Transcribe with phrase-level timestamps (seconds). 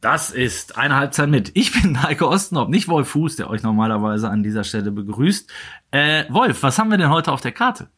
[0.00, 1.50] Das ist eine Halbzeit mit.
[1.54, 5.50] Ich bin Heiko Ostenhoff, nicht Wolf Fuß, der euch normalerweise an dieser Stelle begrüßt.
[5.90, 7.88] Äh, Wolf, was haben wir denn heute auf der Karte?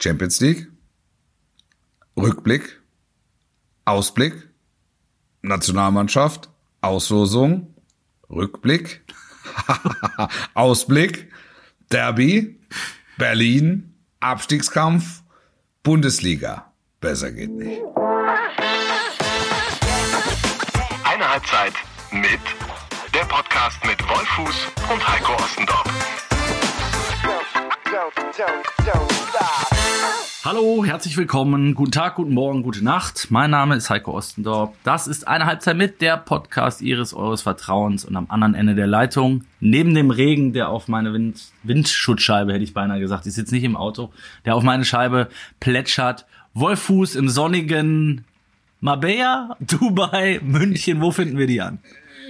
[0.00, 0.70] Champions League,
[2.16, 2.80] Rückblick,
[3.84, 4.48] Ausblick,
[5.42, 6.48] Nationalmannschaft,
[6.80, 7.74] Auslosung,
[8.30, 9.04] Rückblick,
[10.54, 11.32] Ausblick,
[11.90, 12.60] Derby,
[13.16, 15.24] Berlin, Abstiegskampf,
[15.82, 16.72] Bundesliga.
[17.00, 17.82] Besser geht nicht.
[21.38, 21.74] Halbzeit
[22.10, 22.40] mit
[23.14, 25.84] der Podcast mit Wolfuß und Heiko Ostendorf.
[30.44, 31.76] Hallo, herzlich willkommen.
[31.76, 33.28] Guten Tag, guten Morgen, gute Nacht.
[33.30, 34.72] Mein Name ist Heiko Ostendorf.
[34.82, 38.88] Das ist eine Halbzeit mit der Podcast Ihres Eures Vertrauens und am anderen Ende der
[38.88, 43.54] Leitung, neben dem Regen, der auf meine Wind Windschutzscheibe, hätte ich beinahe gesagt, ich sitze
[43.54, 44.12] nicht im Auto,
[44.44, 45.28] der auf meine Scheibe
[45.60, 46.26] plätschert.
[46.54, 48.24] Wolfuß im sonnigen
[48.80, 51.78] Marbella, Dubai, München, wo finden wir die an?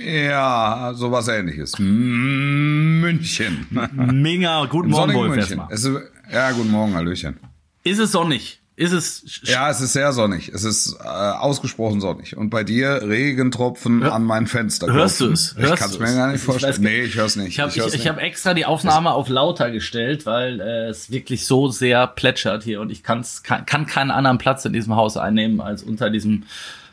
[0.00, 1.78] Ja, sowas ähnliches.
[1.78, 3.66] München.
[3.92, 5.70] Mega, guten Morgen, Wolf erstmal.
[5.72, 5.90] Ist,
[6.32, 7.36] ja, guten Morgen, Hallöchen.
[7.84, 8.57] Ist es sonnig?
[8.78, 10.50] Ist es Ja, es ist sehr sonnig.
[10.50, 12.36] Es ist äh, ausgesprochen sonnig.
[12.36, 14.86] Und bei dir Regentropfen Hör- an mein Fenster.
[14.92, 15.56] Hörst du es?
[15.58, 16.14] Ich kann es mir es?
[16.16, 16.74] gar nicht Ich vorstellen.
[16.74, 17.48] weiß- nee, ich hör's nicht.
[17.48, 18.08] Ich habe ich, ich nicht.
[18.08, 22.80] hab extra die Aufnahme auf lauter gestellt, weil äh, es wirklich so sehr plätschert hier
[22.80, 26.44] und ich kann's, kann, kann keinen anderen Platz in diesem Haus einnehmen, als unter diesem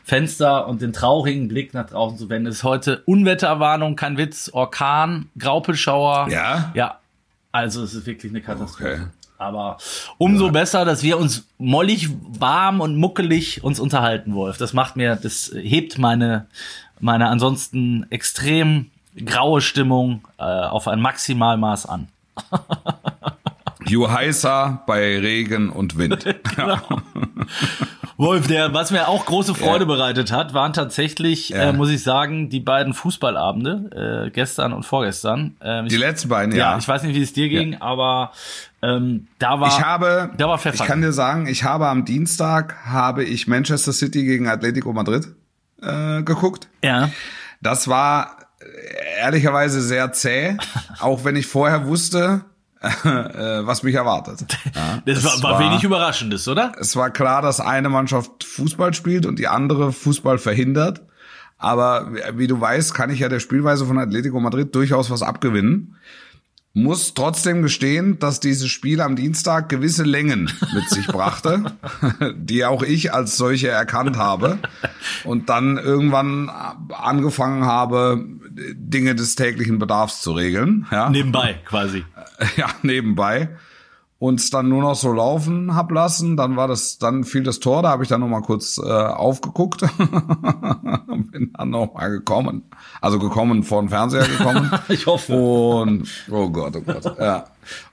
[0.02, 2.48] Fenster und den traurigen Blick nach draußen zu wenden.
[2.48, 6.28] Es ist heute Unwetterwarnung, kein Witz, Orkan, Graupelschauer.
[6.30, 6.72] Ja?
[6.74, 6.98] Ja,
[7.52, 8.92] also es ist wirklich eine Katastrophe.
[8.92, 9.02] Okay.
[9.38, 9.78] Aber
[10.18, 14.58] umso besser, dass wir uns mollig, warm und muckelig uns unterhalten, Wolf.
[14.58, 16.46] Das macht mir, das hebt meine,
[17.00, 18.90] meine ansonsten extrem
[19.24, 22.08] graue Stimmung äh, auf ein Maximalmaß an.
[23.86, 26.24] You heißer bei Regen und Wind.
[28.18, 31.64] Wolf, der, was mir auch große Freude bereitet hat, waren tatsächlich, Ja.
[31.70, 35.56] äh, muss ich sagen, die beiden Fußballabende, äh, gestern und vorgestern.
[35.60, 36.72] Ähm, Die ich, letzten beiden, ja.
[36.72, 36.78] ja.
[36.78, 38.32] ich weiß nicht, wie es dir ging, aber
[38.82, 40.82] ähm, da war Ich habe, da war Pfeffer.
[40.82, 45.26] ich kann dir sagen, ich habe am Dienstag habe ich Manchester City gegen Atletico Madrid
[45.82, 46.68] äh, geguckt.
[46.82, 47.10] ja.
[47.62, 50.56] Das war äh, ehrlicherweise sehr zäh,
[51.00, 54.44] auch wenn ich vorher wusste, äh, was mich erwartet.
[54.74, 56.72] Ja, Das war, war wenig Überraschendes, oder?
[56.78, 61.02] Es war klar, dass eine Mannschaft Fußball spielt und die andere Fußball verhindert.
[61.58, 65.96] Aber wie du weißt, kann ich ja der Spielweise von Atletico Madrid durchaus was abgewinnen.
[66.78, 71.64] Muss trotzdem gestehen, dass dieses Spiel am Dienstag gewisse Längen mit sich brachte,
[72.36, 74.58] die auch ich als solche erkannt habe
[75.24, 76.50] und dann irgendwann
[76.90, 78.22] angefangen habe,
[78.74, 80.86] Dinge des täglichen Bedarfs zu regeln.
[80.90, 82.04] Ja Nebenbei quasi.
[82.58, 83.48] ja, nebenbei
[84.18, 86.36] uns dann nur noch so laufen hab lassen.
[86.36, 88.82] Dann war das, dann fiel das Tor, da habe ich dann noch mal kurz äh,
[88.90, 89.80] aufgeguckt,
[91.32, 92.62] bin dann noch mal gekommen,
[93.00, 94.70] also gekommen vor den Fernseher gekommen.
[94.88, 95.34] Ich hoffe.
[95.34, 97.44] Und oh Gott, oh Gott, ja.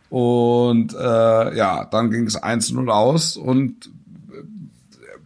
[0.10, 3.90] Und äh, ja, dann ging es 1-0 aus und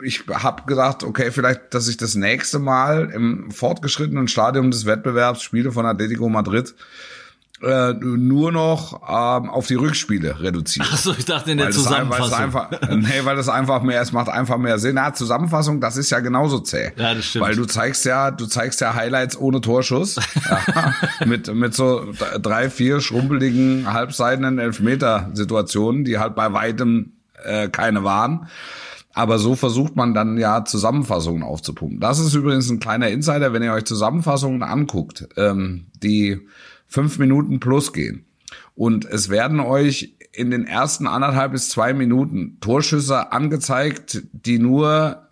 [0.03, 5.41] ich habe gedacht, okay, vielleicht, dass ich das nächste Mal im fortgeschrittenen Stadium des Wettbewerbs
[5.41, 6.75] Spiele von Atletico Madrid
[7.61, 10.85] äh, nur noch ähm, auf die Rückspiele reduziere.
[10.91, 12.71] Achso, ich dachte in der Weil das, ein- weil das Zusammenfassung.
[12.71, 14.95] einfach, nee, weil das einfach mehr, es macht einfach mehr Sinn.
[14.95, 16.91] Na, Zusammenfassung, das ist ja genauso zäh.
[16.97, 17.45] Ja, das stimmt.
[17.45, 20.15] Weil du zeigst ja, du zeigst ja Highlights ohne Torschuss.
[20.49, 20.93] ja,
[21.25, 22.05] mit, mit so
[22.41, 27.13] drei, vier schrumpeligen, halbseidenen Elfmeter-Situationen, die halt bei weitem
[27.43, 28.47] äh, keine waren.
[29.13, 31.99] Aber so versucht man dann ja Zusammenfassungen aufzupumpen.
[31.99, 36.47] Das ist übrigens ein kleiner Insider, wenn ihr euch Zusammenfassungen anguckt, ähm, die
[36.87, 38.25] fünf Minuten plus gehen.
[38.75, 45.27] Und es werden euch in den ersten anderthalb bis zwei Minuten Torschüsse angezeigt, die nur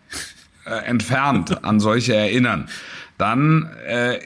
[0.64, 2.68] äh, entfernt an solche erinnern.
[3.18, 4.18] Dann äh,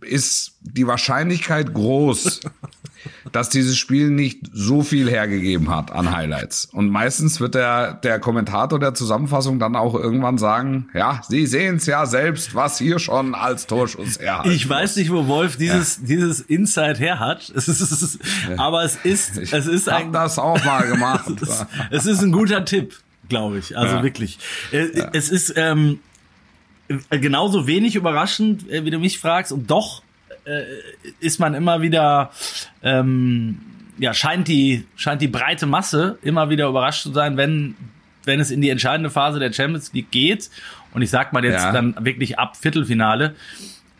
[0.00, 2.40] ist die Wahrscheinlichkeit groß,
[3.32, 6.66] dass dieses Spiel nicht so viel hergegeben hat an Highlights.
[6.66, 11.76] Und meistens wird der, der Kommentator der Zusammenfassung dann auch irgendwann sagen, ja, Sie sehen
[11.76, 16.02] es ja selbst, was hier schon als Torschuss her Ich weiß nicht, wo Wolf dieses,
[16.04, 17.52] dieses Inside her hat.
[17.62, 18.18] Es ist, es ist,
[18.56, 21.30] aber es ist, es ist ein, das auch mal gemacht.
[21.40, 22.98] es, es ist ein guter Tipp,
[23.28, 23.76] glaube ich.
[23.76, 24.02] Also Ja.
[24.02, 24.38] wirklich.
[24.72, 26.00] Äh, Es ist ähm,
[27.10, 30.02] äh, genauso wenig überraschend, äh, wie du mich fragst, und doch
[30.44, 30.62] äh,
[31.20, 32.30] ist man immer wieder,
[32.82, 33.60] ähm,
[33.98, 37.74] ja, scheint die, scheint die breite Masse immer wieder überrascht zu sein, wenn,
[38.24, 40.50] wenn es in die entscheidende Phase der Champions League geht.
[40.94, 41.72] Und ich sag mal jetzt Ja.
[41.72, 43.34] dann wirklich ab Viertelfinale,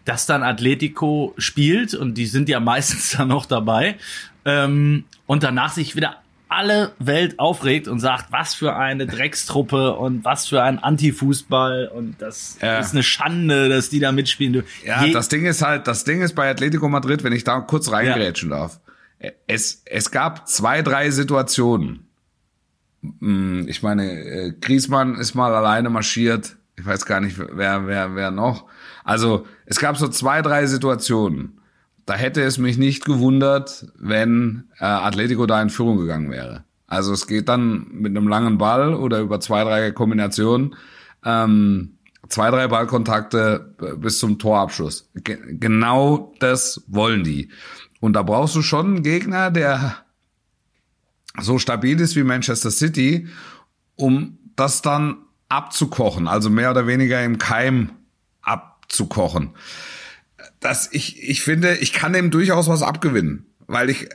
[0.05, 3.97] dass dann Atletico spielt und die sind ja meistens dann noch dabei
[4.44, 6.21] ähm, und danach sich wieder
[6.54, 12.20] alle Welt aufregt und sagt, was für eine Dreckstruppe und was für ein Antifußball und
[12.20, 12.78] das Ja.
[12.78, 14.62] ist eine Schande, dass die da mitspielen.
[14.84, 17.60] Ja, Je- das Ding ist halt, das Ding ist bei Atletico Madrid, wenn ich da
[17.60, 18.81] kurz reingrätschen darf.
[19.46, 22.08] Es, es gab zwei, drei Situationen.
[23.20, 26.56] Hm, Ich meine, äh, Griezmann ist mal alleine marschiert.
[26.76, 28.66] Ich weiß gar nicht, wer, wer, wer noch.
[29.05, 31.60] Also, es gab so zwei, drei Situationen.
[32.06, 36.64] Da hätte es mich nicht gewundert, wenn äh, Atletico da in Führung gegangen wäre.
[36.87, 40.75] Also es geht dann mit einem langen Ball oder über zwei, drei Kombinationen
[41.25, 41.96] ähm,
[42.28, 45.08] zwei, drei Ballkontakte bis zum Torabschluss.
[45.14, 47.50] Ge genau das wollen die.
[48.00, 49.96] Und da brauchst du schon einen Gegner, der
[51.40, 53.28] so stabil ist wie Manchester City,
[53.96, 57.90] um das dann abzukochen, also mehr oder weniger im Keim
[58.43, 59.50] abzukochen.
[60.62, 64.09] Das, ich, ich finde, ich kann dem durchaus was abgewinnen, weil ich,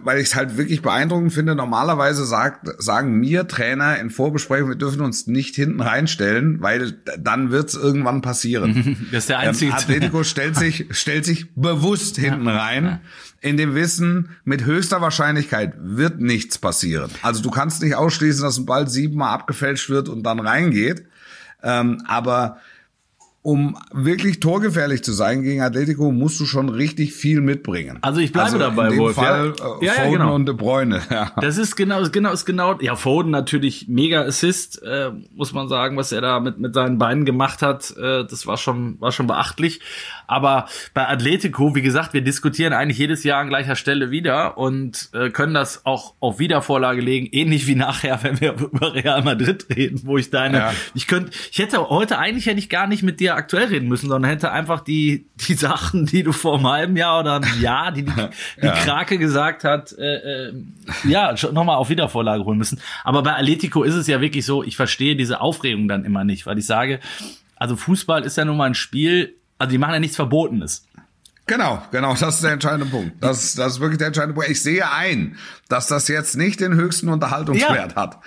[0.00, 1.54] weil ich es halt wirklich beeindruckend finde.
[1.54, 7.50] Normalerweise sagt, sagen mir Trainer in Vorbesprechungen, wir dürfen uns nicht hinten reinstellen, weil dann
[7.50, 8.96] wird es irgendwann passieren.
[9.12, 13.00] Das ist der einzige- Ähm, Atletico stellt sich, stellt sich bewusst hinten rein,
[13.42, 17.10] in dem Wissen, mit höchster Wahrscheinlichkeit wird nichts passieren.
[17.22, 21.04] Also du kannst nicht ausschließen, dass ein Ball siebenmal abgefälscht wird und dann reingeht.
[21.62, 22.58] Ähm, aber
[23.42, 27.98] um wirklich torgefährlich zu sein gegen Atletico, musst du schon richtig viel mitbringen.
[28.02, 29.22] Also ich bleibe dabei, in dem Wolf, ja.
[29.22, 30.34] Fall äh, Ja, ja, Foden genau.
[30.34, 31.00] und De Bruyne.
[31.10, 31.32] Ja.
[31.40, 32.78] Das ist genau, ist genau, ist genau.
[32.80, 36.98] Ja, Foden natürlich mega Assist, äh, muss man sagen, was er da mit mit seinen
[36.98, 37.90] Beinen gemacht hat.
[37.96, 39.80] Äh, das war schon war schon beachtlich.
[40.26, 45.08] Aber bei Atletico, wie gesagt, wir diskutieren eigentlich jedes Jahr an gleicher Stelle wieder und
[45.14, 49.66] äh, können das auch auf Wiedervorlage legen, ähnlich wie nachher, wenn wir über Real Madrid
[49.74, 50.74] reden, wo ich deine, Ja.
[50.94, 54.08] ich könnte, ich hätte heute eigentlich hätte ich gar nicht mit dir aktuell reden müssen,
[54.08, 57.92] sondern hätte einfach die die Sachen, die du vor einem halben Jahr oder einem Jahr,
[57.92, 58.12] die die,
[58.62, 58.72] die Ja.
[58.72, 60.52] Krake gesagt hat, äh, äh,
[61.04, 62.80] ja, schon nochmal auf Wiedervorlage holen müssen.
[63.04, 66.46] Aber bei Atletico ist es ja wirklich so, ich verstehe diese Aufregung dann immer nicht,
[66.46, 67.00] weil ich sage,
[67.56, 70.86] also Fußball ist ja nun mal ein Spiel, also die machen ja nichts Verbotenes.
[71.46, 73.16] Genau, genau, das ist der entscheidende Punkt.
[73.20, 74.48] Das, das ist wirklich der entscheidende Punkt.
[74.50, 75.36] Ich sehe ein,
[75.68, 78.18] dass das jetzt nicht den höchsten Unterhaltungswert hat.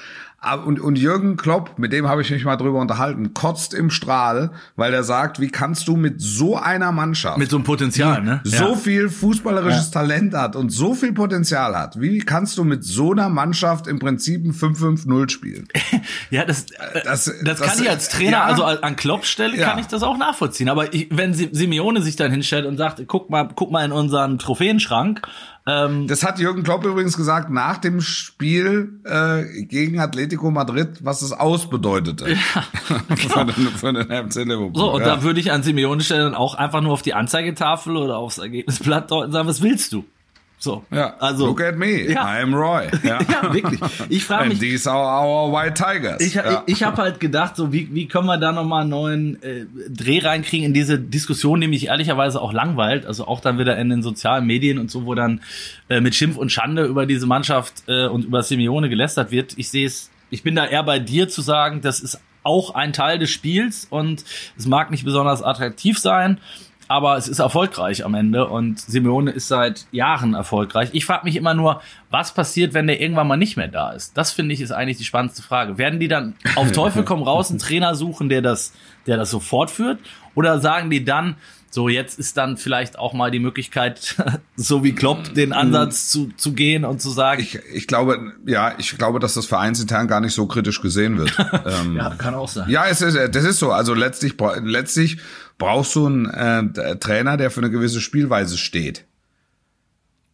[0.44, 3.90] Aber- Und, und Jürgen Klopp, mit dem habe ich mich mal drüber unterhalten, kotzt im
[3.90, 8.22] Strahl, weil er sagt, wie kannst du mit so einer Mannschaft, Mit so einem Potenzial,
[8.22, 8.42] ne?
[8.44, 8.76] so Ja.
[8.76, 13.30] viel fußballerisches Talent hat und so viel Potenzial hat, wie kannst du mit so einer
[13.30, 15.68] Mannschaft im Prinzip ein 5-5-0 spielen?
[16.30, 18.44] Ja, das, äh, das, das- kann das- ich als Trainer, ja.
[18.44, 19.70] also an Klopp Stelle Ja.
[19.70, 20.68] kann ich das auch nachvollziehen.
[20.70, 23.92] Aber ich, wenn Si- Simeone sich dann hinstellt und sagt, guck mal, guck mal in
[23.92, 25.22] unseren Trophäenschrank,
[25.66, 31.22] ähm, Das hat Jürgen Klopp übrigens gesagt nach dem Spiel äh, gegen Atletico Madrid, was
[31.22, 32.26] es ausbedeutete.
[33.16, 34.72] für, den, für den FC Liverpool.
[34.76, 35.16] so, und ja.
[35.16, 38.38] da würde ich an Simeone Stelle dann auch einfach nur auf die Anzeigetafel oder aufs
[38.38, 40.06] Ergebnisblatt deuten und sagen, was willst du?
[40.64, 41.18] So, ja.
[41.20, 42.24] also Look at me, Ja.
[42.24, 42.88] I'm Roy.
[43.04, 43.82] Ja, Ja, wirklich.
[44.08, 46.22] Ich frage And mich, these are our white tigers.
[46.22, 46.64] Ich, ja.
[46.66, 49.66] ich, ich habe halt gedacht, so wie, wie können wir da nochmal einen neuen äh,
[49.90, 53.06] Dreh reinkriegen in diese Diskussion, die mich ehrlicherweise auch langweilt.
[53.06, 55.42] Also auch dann wieder in den sozialen Medien und so, wo dann
[55.90, 59.58] äh, mit Schimpf und Schande über diese Mannschaft äh, und über Simeone gelästert wird.
[59.58, 62.94] Ich sehe es, ich bin da eher bei dir zu sagen, das ist auch ein
[62.94, 64.24] Teil des Spiels und
[64.58, 66.40] es mag nicht besonders attraktiv sein.
[66.88, 70.90] Aber es ist erfolgreich am Ende und Simeone ist seit Jahren erfolgreich.
[70.94, 74.18] Ich frage mich immer nur, was passiert, wenn der irgendwann mal nicht mehr da ist?
[74.18, 75.78] Das finde ich ist eigentlich die spannendste Frage.
[75.78, 78.74] Werden die dann auf Teufel komm raus einen Trainer suchen, der das,
[79.08, 80.00] der das so fortführt?
[80.36, 81.36] Oder sagen die dann,
[81.74, 84.16] so jetzt ist dann vielleicht auch mal die Möglichkeit,
[84.56, 88.74] so wie Klopp, den Ansatz zu, zu gehen und zu sagen, ich, ich glaube, ja,
[88.78, 91.36] ich glaube, dass das vereinsintern gar nicht so kritisch gesehen wird.
[91.66, 92.70] ähm, ja, kann auch sein.
[92.70, 93.72] Ja, es ist, das ist so.
[93.72, 95.18] Also letztlich, letztlich
[95.58, 99.06] brauchst du einen äh, Trainer, der für eine gewisse Spielweise steht.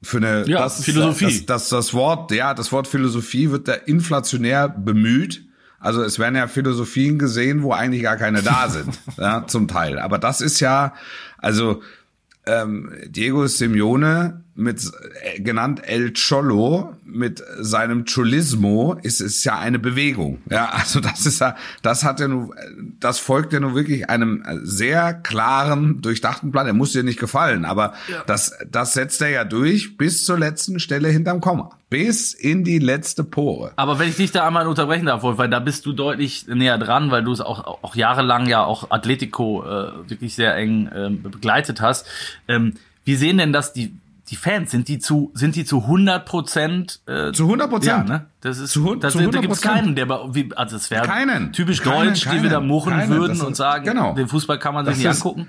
[0.02, 1.26] Für eine Ja, das, Philosophie.
[1.26, 5.46] Das, das, das Wort, ja, das Wort Philosophie wird da inflationär bemüht.
[5.80, 10.00] Also es werden ja Philosophien gesehen, wo eigentlich gar keine da sind, ja, zum Teil.
[10.00, 10.94] Aber das ist ja,
[11.38, 11.82] also
[12.46, 14.92] ähm, Diego Simeone mit
[15.22, 20.42] äh, genannt El Cholo mit seinem Cholismo ist es ja eine Bewegung.
[20.50, 22.56] Ja, also das ist ja, das hat ja nur,
[23.00, 26.68] das folgt ja nur wirklich einem sehr klaren, durchdachten Plan.
[26.68, 27.94] Er muss dir nicht gefallen, aber
[28.28, 31.72] das, das setzt er ja durch bis zur letzten Stelle hinterm Komma.
[31.90, 33.72] Bis in die letzte Pore.
[33.76, 36.78] Aber wenn ich dich da einmal unterbrechen darf, Wolf, weil da bist du deutlich näher
[36.78, 41.24] dran, weil du es auch, auch jahrelang ja auch Atletico äh, wirklich sehr eng ähm,
[41.24, 42.06] begleitet hast.
[42.48, 42.74] Ähm,
[43.06, 43.92] wie sehen denn das die,
[44.30, 48.10] die Fans, sind die zu, sind die zu 100 Prozent, äh, Zu 100 ja, Prozent.
[48.10, 48.26] ne?
[48.42, 49.42] Das ist, Zu das, zu da 100%.
[49.42, 51.08] gibt's keinen, der, bei- wie, also es wäre
[51.52, 52.44] typisch Keinen, deutsch, die keinen.
[52.44, 53.10] wieder murren Keinen.
[53.10, 54.14] würden ist- und sagen, genau.
[54.14, 55.48] den Fußball kann man sich Das nicht ist- angucken.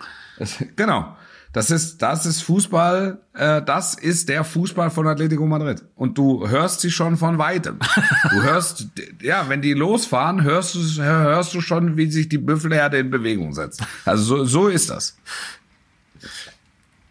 [0.77, 1.17] Genau.
[1.53, 5.83] Das ist, das ist Fußball, äh, das ist der Fußball von Atletico Madrid.
[5.97, 7.81] Und du hörst sie schon von weitem.
[8.31, 8.87] Du hörst,
[9.21, 13.53] ja, wenn die losfahren, hörst du, hörst du schon, wie sich die Büffelherde in Bewegung
[13.53, 13.83] setzt.
[14.05, 15.17] Also so, so ist das.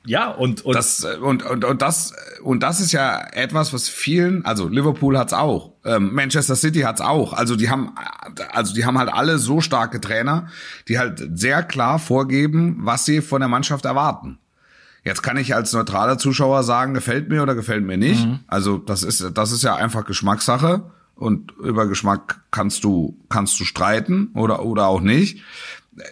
[0.09, 4.43] Ja, und, und Das und und und das und das ist ja etwas, was vielen,
[4.43, 7.33] also Liverpool hat's auch, ähm, Manchester City hat's auch.
[7.33, 7.93] Also die haben,
[8.51, 10.47] also die haben halt alle so starke Trainer,
[10.87, 14.39] die halt sehr klar vorgeben, was sie von der Mannschaft erwarten.
[15.03, 18.27] Jetzt kann ich als neutraler Zuschauer sagen, gefällt mir oder gefällt mir nicht.
[18.47, 23.63] Also das ist das ist ja einfach Geschmackssache und über Geschmack kannst du kannst du
[23.63, 25.43] streiten oder oder auch nicht.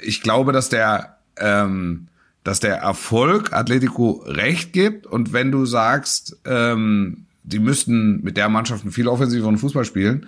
[0.03, 2.09] Ich glaube, dass der ähm,
[2.47, 8.47] dass der Erfolg Atletico recht gibt und wenn du sagst, ähm, die müssten mit der
[8.47, 10.27] Mannschaft einen viel offensiveren Fußball spielen,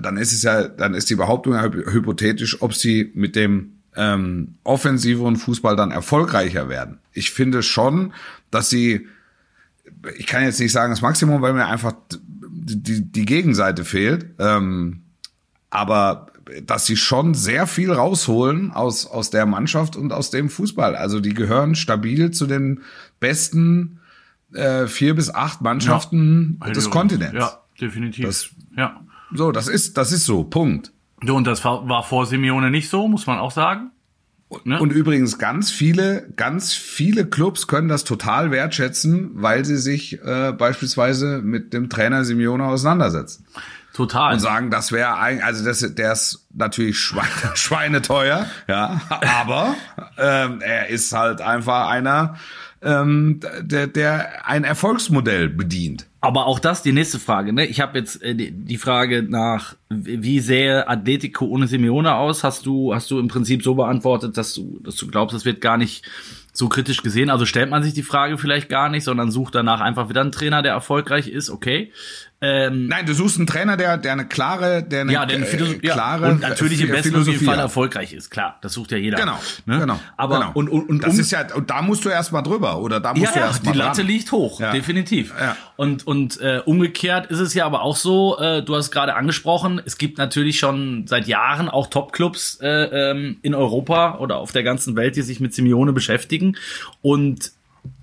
[0.00, 3.74] dann ist es ja, dann ist die Behauptung ja hy- hypothetisch, ob sie mit dem
[3.94, 6.98] ähm, offensiveren Fußball dann erfolgreicher werden.
[7.12, 8.12] Ich finde schon,
[8.50, 9.06] dass sie,
[10.18, 14.26] ich kann jetzt nicht sagen das Maximum, weil mir einfach die, die, die Gegenseite fehlt,
[14.40, 15.02] ähm,
[15.70, 16.26] aber
[16.66, 20.96] dass sie schon sehr viel rausholen aus, aus der Mannschaft und aus dem Fußball.
[20.96, 22.80] Also die gehören stabil zu den
[23.20, 24.00] besten
[24.52, 27.34] äh, vier bis acht Mannschaften des Kontinents.
[27.34, 28.24] Ja, definitiv.
[28.26, 29.00] Das- ja.
[29.32, 30.92] So, das ist, das ist so, Punkt.
[31.24, 33.90] Und das war, war vor Simeone nicht so, muss man auch sagen.
[34.64, 34.80] Ne?
[34.80, 40.52] Und übrigens ganz viele, ganz viele Clubs können das total wertschätzen, weil sie sich äh,
[40.52, 43.46] beispielsweise mit dem Trainer Simeone auseinandersetzen.
[43.92, 44.34] Total.
[44.34, 49.00] und sagen, das wäre ein, also das, der ist natürlich Schweine, schweineteuer, ja,
[49.40, 49.74] aber
[50.16, 52.36] ähm, er ist halt einfach einer,
[52.82, 56.06] ähm, der, der ein Erfolgsmodell bedient.
[56.22, 57.52] Aber auch das die nächste Frage.
[57.52, 57.66] Ne?
[57.66, 62.44] Ich habe jetzt äh, die, die Frage nach, wie sähe Atletico ohne Simeone aus?
[62.44, 65.60] Hast du hast du im Prinzip so beantwortet, dass du dass du glaubst, es wird
[65.60, 66.04] gar nicht
[66.52, 67.30] so kritisch gesehen.
[67.30, 70.32] Also stellt man sich die Frage vielleicht gar nicht, sondern sucht danach einfach wieder einen
[70.32, 71.48] Trainer, der erfolgreich ist.
[71.50, 71.92] Okay.
[72.42, 75.46] Ähm, Nein, du suchst einen Trainer, der, der eine klare, der eine ja, der eine
[75.46, 77.64] äh, klare ja, und natürlich im besten Philosophie Fall hat.
[77.64, 78.58] erfolgreich ist, klar.
[78.62, 79.18] Das sucht ja jeder.
[79.18, 79.78] Genau, ne?
[79.78, 80.00] genau.
[80.16, 80.50] Aber genau.
[80.54, 82.98] und und, und das um, ist ja, und da musst du erst mal drüber oder
[82.98, 84.06] da musst ja, du ja, erst die mal Latte dran.
[84.06, 84.72] liegt hoch, Ja.
[84.72, 85.34] definitiv.
[85.38, 85.54] Ja.
[85.76, 88.36] Und und äh, umgekehrt ist es ja aber auch so.
[88.36, 92.66] Äh, du hast gerade angesprochen, es gibt natürlich schon seit Jahren auch Top-Clubs äh,
[93.12, 96.56] ähm, in Europa oder auf der ganzen Welt, die sich mit Simeone beschäftigen
[97.00, 97.52] und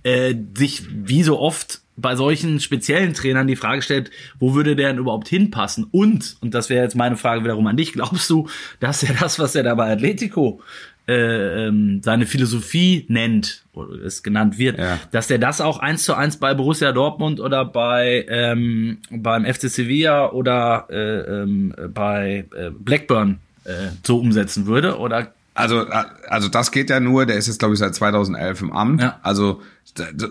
[0.03, 4.09] äh, sich wie so oft bei solchen speziellen Trainern die Frage stellt,
[4.39, 5.85] wo würde der denn überhaupt hinpassen?
[5.91, 8.47] Und, und das wäre jetzt meine Frage wiederum an dich, glaubst du,
[8.79, 10.61] dass er das, was er da bei Atletico
[11.07, 14.99] äh, ähm, seine Philosophie nennt, oder es genannt wird, Ja.
[15.11, 19.69] dass der das auch eins zu eins bei Borussia Dortmund oder bei ähm, beim FC
[19.69, 23.71] Sevilla oder äh, ähm, bei äh, Blackburn äh,
[24.03, 24.97] so umsetzen würde?
[24.97, 28.61] Oder Also, äh, also das geht ja nur, der ist jetzt, glaube ich, seit 2011
[28.61, 29.01] im Amt.
[29.01, 29.19] Ja.
[29.23, 29.61] Also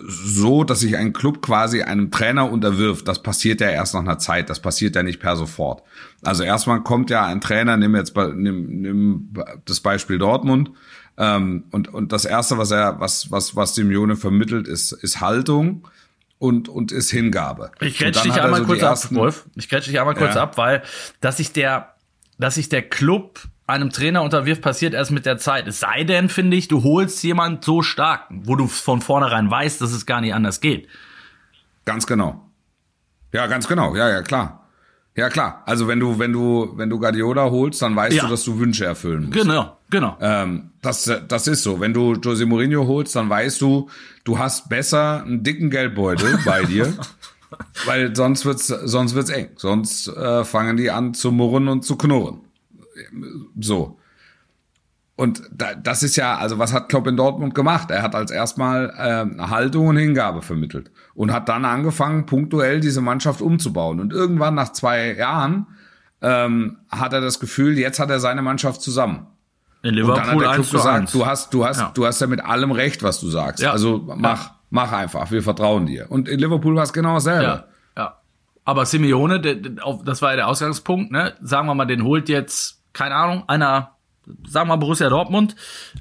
[0.07, 4.19] so, dass sich ein Club quasi einem Trainer unterwirft, das passiert ja erst nach einer
[4.19, 5.83] Zeit, das passiert ja nicht per sofort.
[6.23, 9.33] Also erstmal kommt ja ein Trainer, nimm jetzt nimm, nimm
[9.65, 10.71] das Beispiel Dortmund,
[11.17, 15.87] ähm, und, und das Erste, was er, was, was, was Simeone vermittelt, ist, ist Haltung
[16.37, 17.71] und, und ist Hingabe.
[17.79, 19.45] Ich Und grätsch dann dich einmal so kurz ab, Wolf.
[19.55, 20.43] Ich grätsch dich einmal kurz Ja.
[20.43, 20.83] ab, weil
[21.19, 21.95] dass sich der,
[22.37, 25.67] dass sich der Club einem Trainer unterwirft, passiert erst mit der Zeit.
[25.67, 29.81] Es sei denn, finde ich, du holst jemand so stark, wo du von vornherein weißt,
[29.81, 30.87] dass es gar nicht anders geht.
[31.85, 32.41] Ganz genau.
[33.33, 33.95] Ja, ganz genau.
[33.95, 34.63] Ja, ja, klar.
[35.15, 35.63] Ja, klar.
[35.65, 38.23] Also wenn du, wenn du, wenn du Guardiola holst, dann weißt Ja.
[38.23, 39.33] du, dass du Wünsche erfüllen musst.
[39.33, 40.15] Genau, genau.
[40.21, 41.79] Ähm, das, das ist so.
[41.79, 43.89] Wenn du Jose Mourinho holst, dann weißt du,
[44.23, 46.93] du hast besser einen dicken Geldbeutel bei dir,
[47.85, 49.49] weil sonst wird's, sonst wird's eng.
[49.55, 52.41] Sonst äh, fangen die an zu murren und zu knurren.
[53.59, 53.99] So.
[55.15, 57.89] Und da, das ist ja, also was hat Klopp in Dortmund gemacht?
[57.89, 63.01] Er hat als erstmal ähm, Haltung und Hingabe vermittelt und hat dann angefangen, punktuell diese
[63.01, 63.99] Mannschaft umzubauen.
[63.99, 65.65] Und irgendwann nach zwei Jahren
[66.21, 69.25] ähm, hat er das Gefühl, jetzt hat er seine Mannschaft zusammen.
[69.81, 71.01] In Und dann hat Liverpool der 1 Club zu 1.
[71.05, 71.91] gesagt, du hast, du hast, Ja.
[71.95, 73.63] du hast ja mit allem recht, was du sagst.
[73.63, 73.71] Ja.
[73.71, 76.05] Also mach, mach einfach, wir vertrauen dir.
[76.09, 77.43] Und in Liverpool war es genau dasselbe.
[77.43, 78.17] Ja, ja.
[78.65, 81.33] Aber Simeone, das war ja der Ausgangspunkt, ne?
[81.41, 83.91] Sagen wir mal, den holt jetzt, keine Ahnung, einer,
[84.47, 85.55] sagen wir mal Borussia Dortmund.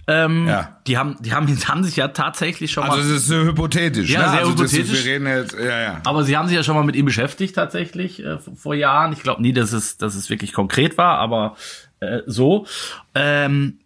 [0.09, 0.79] Ähm, Ja.
[0.87, 3.03] Die haben, die haben, haben sich ja tatsächlich schon Also mal.
[3.05, 4.11] es ist so hypothetisch.
[4.11, 4.29] Ja, ne?
[4.31, 4.93] sehr also Das hypothetisch.
[4.99, 6.01] ist, wir reden jetzt, ja, ja.
[6.05, 9.13] Aber sie haben sich ja schon mal mit ihm beschäftigt tatsächlich äh, vor- vor Jahren.
[9.13, 11.57] Ich glaube nie, dass es, dass es wirklich konkret war, aber
[12.01, 12.67] äh, so.
[13.15, 13.79] Ähm,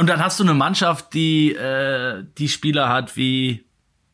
[0.00, 3.64] und dann hast du eine Mannschaft, die äh, die Spieler hat wie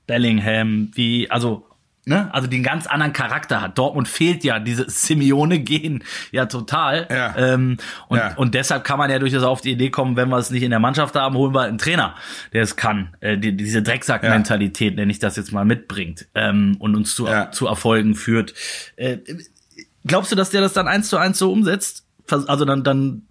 [0.07, 1.64] Bellingham, wie, also,
[2.07, 3.79] ne, also den ganz anderen Charakter hat.
[3.79, 7.07] Dortmund fehlt ja diese Simeone-Gen ja total.
[7.11, 7.35] Ja.
[7.37, 8.35] Ähm, und, Ja.
[8.37, 10.71] und deshalb kann man ja durchaus auf die Idee kommen, wenn wir es nicht in
[10.71, 12.15] der Mannschaft haben, holen wir einen Trainer,
[12.53, 13.15] der es kann.
[13.21, 17.51] Äh, die, diese Drecksack-Mentalität, nenne ich das jetzt mal, mitbringt ähm, und uns zu, Ja.
[17.51, 18.55] zu Erfolgen führt.
[18.97, 19.19] Äh,
[20.07, 22.05] glaubst du, dass der das dann eins zu eins so umsetzt?
[22.29, 23.23] Also dann, dann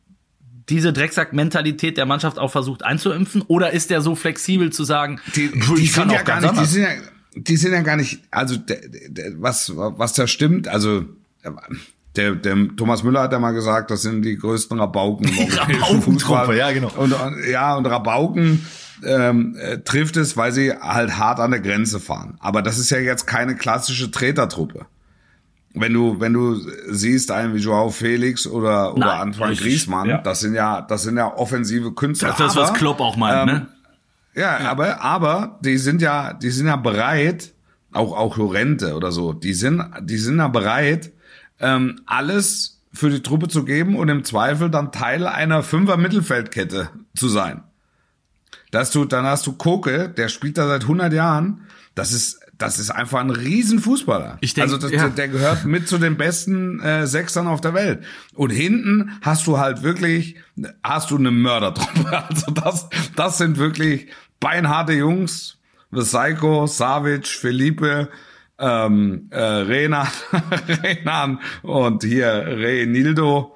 [0.70, 3.42] diese Drecksack-Mentalität der Mannschaft auch versucht einzuimpfen?
[3.48, 6.54] Oder ist der so flexibel zu sagen, die, "Puh, die sind ja gar ganz nicht,
[6.54, 6.72] die anders"?
[6.72, 6.90] sind ja,
[7.36, 11.06] die sind ja gar nicht, also der, der, was, was da stimmt, also
[12.16, 16.72] der, der Thomas Müller hat ja mal gesagt, das sind die größten Rabauken Rabaukentruppe, ja,
[16.72, 16.92] genau.
[16.96, 18.66] Und, und ja, und Rabauken
[19.04, 22.38] ähm, äh, trifft es, weil sie halt hart an der Grenze fahren.
[22.40, 24.86] Aber das ist ja jetzt keine klassische Tretertruppe.
[25.76, 30.18] Wenn du, wenn du siehst, einen wie Joao Felix oder, oder Nein, Antoine Griezmann, ja.
[30.20, 32.30] das sind ja, das sind ja offensive Künstler.
[32.30, 33.68] Das ist das, was Klopp auch meint, ähm, ne?
[34.36, 37.54] Ja, aber aber die sind ja die sind ja bereit,
[37.92, 41.12] auch auch Lorente oder so, die sind die sind ja bereit,
[41.60, 46.90] ähm, alles für die Truppe zu geben und im Zweifel dann Teil einer Fünfer Mittelfeldkette
[47.16, 47.64] zu sein.
[48.72, 51.62] Dass du dann hast du Koke, der spielt da seit 100 Jahren.
[51.96, 54.38] Das ist das ist einfach ein Riesenfußballer.
[54.42, 55.10] Ich denk, also das, ja.
[55.10, 58.04] der gehört mit zu den besten äh, Sechsern auf der Welt.
[58.36, 60.38] Und hinten hast du halt wirklich,
[60.84, 62.04] hast du eine Mördertruppe.
[62.34, 64.08] Also das, das sind wirklich
[64.44, 65.58] beinharte Jungs.
[65.94, 68.10] Psycho, Savic, Felipe,
[68.60, 70.08] ähm, äh, Renan,
[70.84, 73.56] Renan und hier Renildo.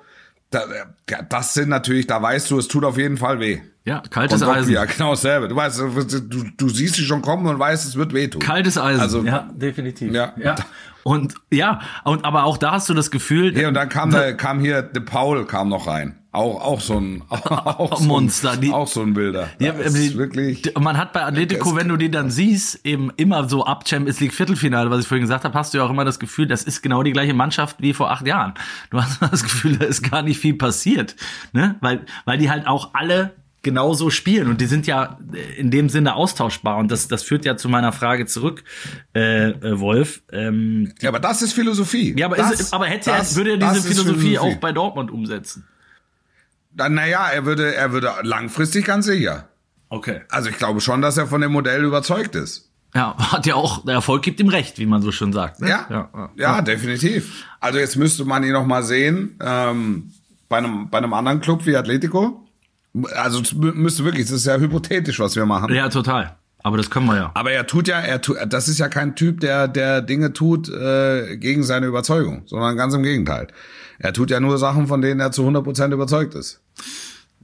[0.49, 0.65] Da,
[1.11, 3.59] äh, das sind natürlich, da weißt du, es tut auf jeden Fall weh.
[3.85, 4.73] Ja, kaltes Und Eisen.
[4.73, 5.47] Ja, genau dasselbe.
[5.47, 8.41] Du weißt, du, du siehst sie schon kommen und weißt, es wird wehtun.
[8.41, 8.99] Kaltes Eisen.
[9.01, 10.13] Also, ja, definitiv.
[10.13, 10.33] Ja.
[10.37, 10.55] ja.
[11.03, 14.33] Und ja, und aber auch da hast du das Gefühl, Hier und dann kam, da,
[14.33, 16.17] kam hier De Paul kam noch rein.
[16.33, 19.47] Auch, auch so ein, auch so Monster, Ein, die- auch so ein Bilder.
[19.59, 20.71] Ja, die- wirklich.
[20.77, 24.33] Man hat bei Atletico, wenn du die dann siehst, eben immer so ab Champions League
[24.33, 26.83] Viertelfinale, was ich vorhin gesagt habe, hast du ja auch immer das Gefühl, das ist
[26.83, 28.53] genau die gleiche Mannschaft wie vor acht Jahren.
[28.91, 30.96] Du hast das Gefühl, da ist gar nicht viel passiert,
[31.53, 31.75] ne?
[31.81, 35.89] Weil, weil die halt auch alle genauso spielen und die sind ja äh, in dem
[35.89, 38.63] Sinne austauschbar und das, das führt ja zu meiner Frage zurück,
[39.15, 40.21] äh, äh, Wolf.
[40.31, 42.15] Ähm, Ja, aber das ist Philosophie.
[42.17, 44.71] ja, aber, das, ist, aber hätte er, das- würde er diese ist Philosophie, auch bei
[44.71, 45.65] Dortmund umsetzen?
[46.71, 49.49] Dann, naja, er würde, er würde langfristig ganz sicher.
[49.89, 50.21] Okay.
[50.29, 52.69] Also ich glaube schon, dass er von dem Modell überzeugt ist.
[52.93, 55.59] Ja, hat ja auch, der Erfolg gibt ihm recht, wie man so schön sagt.
[55.61, 55.69] Ne?
[55.69, 57.45] Ja, ja, ja, definitiv.
[57.59, 60.11] Also jetzt müsste man ihn noch mal sehen ähm,
[60.49, 62.43] bei einem bei einem anderen Club wie Atletico.
[63.15, 65.73] Also müsste wirklich, das ist ja hypothetisch, was wir machen.
[65.73, 66.35] Ja, total.
[66.63, 67.31] Aber das können wir ja.
[67.35, 70.67] Aber er tut ja, er tut, das ist ja kein Typ, der der Dinge tut
[70.69, 73.47] äh, gegen seine Überzeugung, sondern ganz im Gegenteil.
[73.99, 76.61] Er tut ja nur Sachen, von denen er zu 100% überzeugt ist.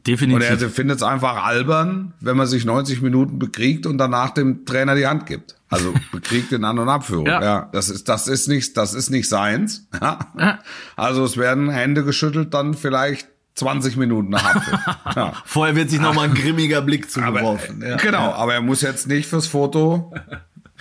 [0.06, 0.62] Und Definitiv.
[0.62, 4.96] er findet es einfach albern, wenn man sich 90 Minuten bekriegt und danach dem Trainer
[4.96, 5.56] die Hand gibt.
[5.70, 7.26] Also bekriegt in An- und Abführung.
[7.26, 7.42] Ja.
[7.42, 7.70] Ja.
[7.72, 9.88] das ist das ist nicht das ist nicht seins.
[10.02, 10.60] Ja.
[10.98, 14.80] Also es werden Hände geschüttelt, dann vielleicht 20 Minuten nach Abpfiff.
[15.16, 15.34] Ja.
[15.46, 17.82] Vorher wird sich noch mal ein grimmiger Blick Aber, zugeworfen.
[17.82, 17.96] ja.
[17.96, 20.14] Genau, aber er muss jetzt nicht fürs Foto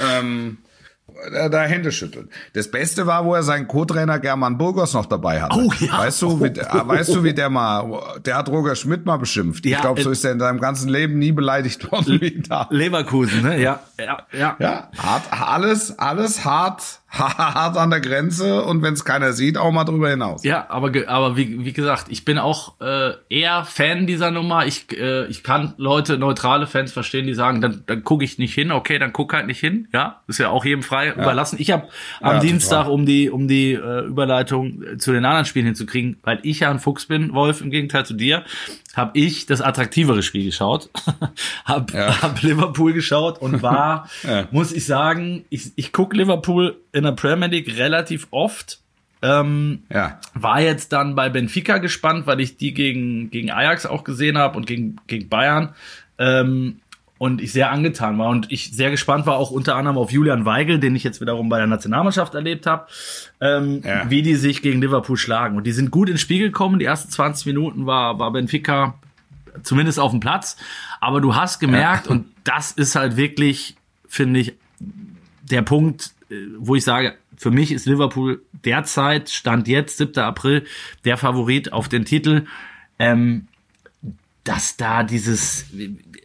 [0.01, 0.59] ähm,
[1.31, 2.29] da, da Hände schütteln.
[2.55, 5.59] Das Beste war, wo er seinen Co-Trainer German Burgos noch dabei hatte.
[5.59, 5.99] Oh, ja.
[5.99, 9.65] Weißt du, wie, äh, weißt du, wie der mal, der hat Roger Schmidt mal beschimpft.
[9.67, 12.43] Ja, ich glaube, so äh, ist er in seinem ganzen Leben nie beleidigt worden wie
[12.43, 12.67] da.
[12.71, 13.61] Leverkusen, ne?
[13.61, 14.57] Ja, ja, ja.
[14.59, 19.71] Ja, hart, alles, alles hart, hart an der Grenze und wenn es keiner sieht, auch
[19.71, 20.45] mal drüber hinaus.
[20.45, 24.67] Ja, aber, aber wie, wie gesagt, ich bin auch äh, eher Fan dieser Nummer.
[24.67, 28.55] Ich, äh, ich kann Leute, neutrale Fans verstehen, die sagen, dann, dann gucke ich nicht
[28.55, 28.73] hin.
[28.73, 29.89] Okay, dann guck halt nicht hin.
[29.93, 31.57] Ja, ist ja auch jedem frei überlassen.
[31.59, 31.89] Ich habe
[32.23, 36.19] am Ja, Dienstag, um die, um die äh, Überleitung äh, zu den anderen Spielen hinzukriegen,
[36.23, 38.43] weil ich ja ein Fuchs bin, Wolf, im Gegenteil zu dir,
[38.95, 40.91] habe ich das attraktivere Spiel geschaut.
[41.65, 42.23] hab, Ja.
[42.23, 44.47] hab Liverpool geschaut und war, Ja.
[44.51, 48.81] muss ich sagen, ich, ich gucke Liverpool in der Premier League relativ oft.
[49.23, 50.21] Ähm, Ja.
[50.35, 54.57] war jetzt dann bei Benfica gespannt, weil ich die gegen, gegen Ajax auch gesehen habe
[54.57, 55.75] und gegen, gegen Bayern.
[56.19, 56.81] Ähm,
[57.23, 60.45] und ich sehr angetan war und ich sehr gespannt war auch unter anderem auf Julian
[60.45, 62.89] Weigel, den ich jetzt wiederum bei der Nationalmannschaft erlebt habe,
[63.41, 64.11] ähm, Ja.
[64.11, 65.57] wie die sich gegen Liverpool schlagen.
[65.57, 66.81] Und die sind gut ins Spiel gekommen.
[66.81, 68.99] Die ersten 20 Minuten war, war Benfica
[69.63, 70.57] zumindest auf dem Platz.
[71.01, 73.77] Aber du hast gemerkt, und das ist halt wirklich,
[74.09, 74.55] finde ich,
[75.49, 80.19] der Punkt, äh, wo ich sage, für mich ist Liverpool derzeit, Stand jetzt, 7.
[80.25, 80.65] April,
[81.05, 82.47] der Favorit auf den Titel.
[82.99, 83.47] Ähm,
[84.45, 85.67] dass da dieses,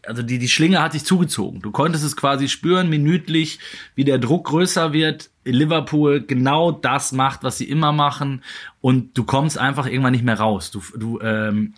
[0.07, 1.61] also die, die Schlinge hat sich zugezogen.
[1.61, 3.59] Du konntest es quasi spüren, minütlich,
[3.95, 5.29] wie der Druck größer wird.
[5.43, 8.43] Liverpool genau das macht, was sie immer machen.
[8.81, 10.71] Und du kommst einfach irgendwann nicht mehr raus.
[10.71, 11.73] Du, du, ähm,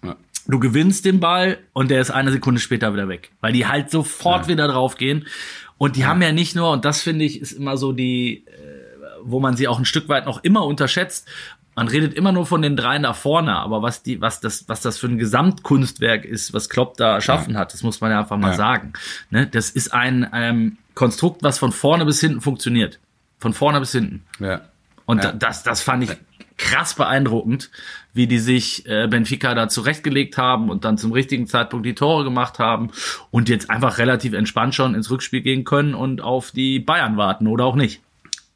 [0.47, 3.91] du gewinnst den Ball und der ist eine Sekunde später wieder weg, weil die halt
[3.91, 4.47] sofort Ja.
[4.49, 5.25] wieder drauf gehen.
[5.77, 8.51] Und die haben ja nicht nur, und das finde ich, ist immer so die, äh,
[9.23, 11.27] wo man sie auch ein Stück weit noch immer unterschätzt.
[11.79, 14.81] Man redet immer nur von den dreien da vorne, aber was die, was das, was
[14.81, 18.35] das für ein Gesamtkunstwerk ist, was Klopp da erschaffen hat, das muss man ja einfach
[18.35, 18.53] mal Ja.
[18.57, 18.91] sagen.
[19.29, 19.47] Ne?
[19.47, 22.99] Das ist ein ähm, Konstrukt, was von vorne bis hinten funktioniert.
[23.39, 24.25] Von vorne bis hinten.
[24.39, 24.59] Ja.
[25.05, 25.31] Und Ja.
[25.31, 26.09] da- das, das fand ich
[26.57, 27.71] krass beeindruckend,
[28.13, 32.25] wie die sich äh, Benfica da zurechtgelegt haben und dann zum richtigen Zeitpunkt die Tore
[32.25, 32.91] gemacht haben
[33.31, 37.47] und jetzt einfach relativ entspannt schon ins Rückspiel gehen können und auf die Bayern warten
[37.47, 38.01] oder auch nicht.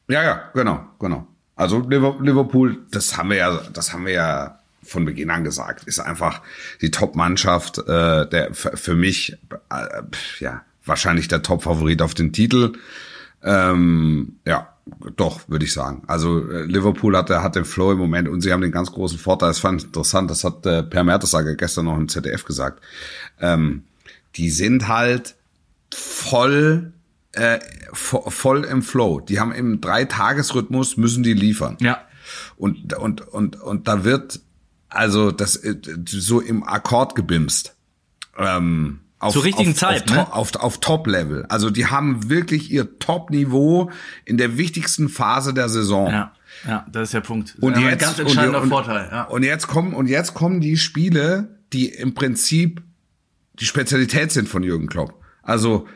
[0.09, 1.25] Ja, ja, genau, genau.
[1.55, 5.85] Also Liver- Liverpool, das haben wir ja, das haben wir ja von Beginn an gesagt,
[5.85, 6.41] ist einfach
[6.81, 9.37] die Top-Mannschaft, äh, der für mich
[9.69, 10.01] äh,
[10.39, 12.73] ja wahrscheinlich der Top-Favorit auf den Titel.
[13.43, 14.69] Ähm, ja,
[15.15, 16.03] doch, würde ich sagen.
[16.07, 19.17] Also äh, Liverpool hat, hat den Flow im Moment und sie haben den ganz großen
[19.17, 19.49] Vorteil.
[19.49, 22.83] Das fand ich interessant, das hat äh, Per Mertesager gestern noch im ZDF gesagt.
[23.39, 23.83] Ähm,
[24.35, 25.35] die sind halt
[25.93, 26.92] voll
[27.33, 27.59] äh,
[27.91, 29.19] vo- voll im Flow.
[29.19, 31.77] Die haben im Dreitagesrhythmus müssen die liefern.
[31.81, 32.01] Ja.
[32.57, 34.39] Und und und und da wird
[34.89, 35.75] also das äh,
[36.07, 37.75] so im Akkord gebimst.
[38.37, 40.33] Ähm, auf, Zur richtigen auf, Zeit, auf, ne?
[40.33, 41.45] Auf, auf Top-Level.
[41.47, 43.89] Also die haben wirklich ihr Top-Niveau
[44.25, 46.11] in der wichtigsten Phase der Saison.
[46.11, 46.33] Ja,
[46.67, 47.55] ja, das ist der Punkt.
[47.61, 49.07] Und ein jetzt, ganz entscheidender und, und, Vorteil.
[49.11, 49.23] Ja.
[49.23, 52.81] Und jetzt kommen und jetzt kommen die Spiele, die im Prinzip
[53.59, 55.13] die Spezialität sind von Jürgen Klopp.
[55.41, 55.87] Also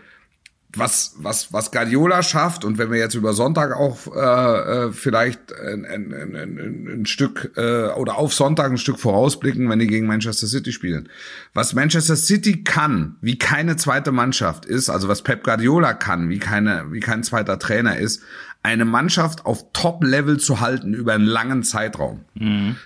[0.75, 5.53] was was was Guardiola schafft und wenn wir jetzt über Sonntag auch äh, äh, vielleicht
[5.53, 10.08] ein, ein, ein, ein, Stück äh, oder auf Sonntag ein Stück vorausblicken, wenn die gegen
[10.08, 11.08] Manchester City spielen.
[11.53, 16.39] Was Manchester City kann, wie keine zweite Mannschaft ist, also was Pep Guardiola kann, wie
[16.39, 18.21] keine wie kein zweiter Trainer ist,
[18.62, 22.25] eine Mannschaft auf Top-Level zu halten über einen langen Zeitraum.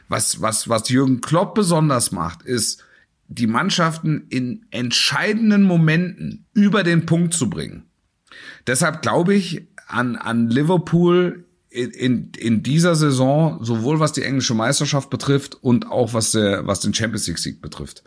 [0.08, 2.84] Was was was Jürgen Klopp besonders macht, ist
[3.34, 7.84] die Mannschaften in entscheidenden Momenten über den Punkt zu bringen.
[8.67, 14.54] Deshalb glaube ich an, an Liverpool in, in, in dieser Saison, sowohl was die englische
[14.54, 18.04] Meisterschaft betrifft und auch was, der, was den Champions League Sieg betrifft.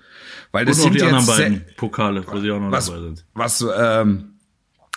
[0.52, 3.00] Weil das Und sind die anderen sehr- beiden Pokale, wo sie auch noch was, dabei
[3.00, 3.24] sind.
[3.32, 4.30] was ähm,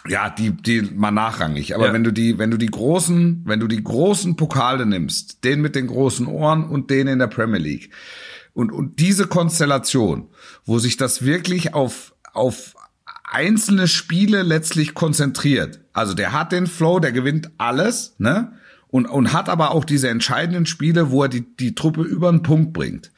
[0.09, 1.75] ja, die, die mal nachrangig.
[1.75, 1.93] Aber Ja.
[1.93, 5.75] wenn du die, wenn du die großen, wenn du die großen Pokale nimmst, den mit
[5.75, 7.89] den großen Ohren und den in der Premier League
[8.57, 10.29] und und diese Konstellation,
[10.65, 12.73] wo sich das wirklich auf auf
[13.23, 15.79] einzelne Spiele letztlich konzentriert.
[15.93, 18.53] Also der hat den Flow, der gewinnt alles, ne?
[18.89, 22.41] Und, und hat aber auch diese entscheidenden Spiele, wo er die, die Truppe über den
[22.41, 23.11] Punkt bringt.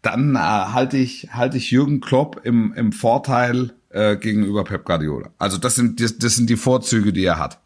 [0.00, 5.30] Dann äh, halte ich, halte ich Jürgen Klopp im, im Vorteil äh, gegenüber Pep Guardiola.
[5.36, 7.58] Also das sind, das, das sind die Vorzüge, die er hat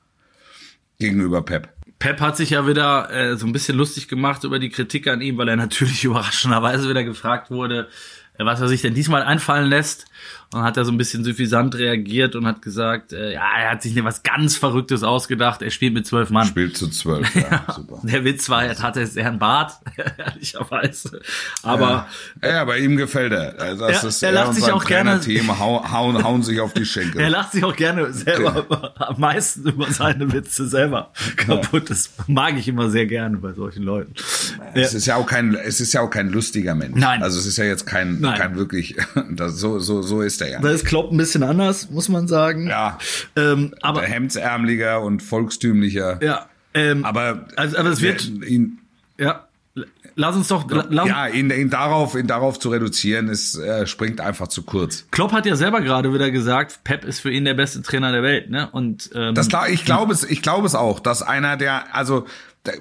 [0.99, 1.72] gegenüber Pep.
[2.03, 5.21] Pep hat sich ja wieder äh, so ein bisschen lustig gemacht über die Kritik an
[5.21, 7.89] ihm, weil er natürlich überraschenderweise wieder gefragt wurde,
[8.39, 10.07] äh, was er sich denn diesmal einfallen lässt.
[10.53, 13.71] Und dann hat er so ein bisschen suffisant reagiert und hat gesagt, äh, ja, er
[13.71, 15.63] hat sich was ganz Verrücktes ausgedacht.
[15.63, 16.47] Er spielt mit zwölf Mann.
[16.47, 18.01] Spielt zu zwölf, ja, super.
[18.03, 19.73] Der Witz war, er hatte sehr einen Bart,
[20.19, 21.21] ehrlicherweise.
[21.63, 22.07] Aber
[22.43, 23.59] Ja, ja, bei ihm gefällt er.
[23.59, 26.75] Also Das Ja, ist er lacht sich auch gerne- Trainerteam hau, hauen, hauen sich auf
[26.75, 27.21] die Schenkel.
[27.23, 31.89] er lacht sich auch gerne selber am meisten über seine Witze selber kaputt.
[31.89, 34.13] Das mag ich immer sehr gerne bei solchen Leuten.
[34.75, 34.83] Ja.
[34.83, 36.97] Es ist ja auch kein, es ist ja auch kein lustiger Mensch.
[36.99, 37.23] Nein.
[37.23, 38.39] Also es ist ja jetzt kein, Nein.
[38.39, 38.97] kein wirklich,
[39.31, 40.61] das, so, so, so ist er ja.
[40.61, 42.69] Da ist Klopp ein bisschen anders, muss man sagen.
[42.69, 42.99] Ja.
[43.37, 46.19] Ähm, aber hemdsärmeliger und volkstümlicher.
[46.23, 48.79] ja, ähm, Aber, also, aber es wird, ihn,
[49.19, 49.47] ja,
[50.15, 53.87] lass uns doch, la- lass, ja, ihn, ihn darauf, ihn darauf zu reduzieren, ist, äh,
[53.87, 55.07] springt einfach zu kurz.
[55.11, 58.23] Klopp hat ja selber gerade wieder gesagt, Pep ist für ihn der beste Trainer der
[58.23, 58.69] Welt, ne?
[58.73, 62.27] Und ähm, Das klar, ich glaube es, ich glaube es auch, dass einer der, also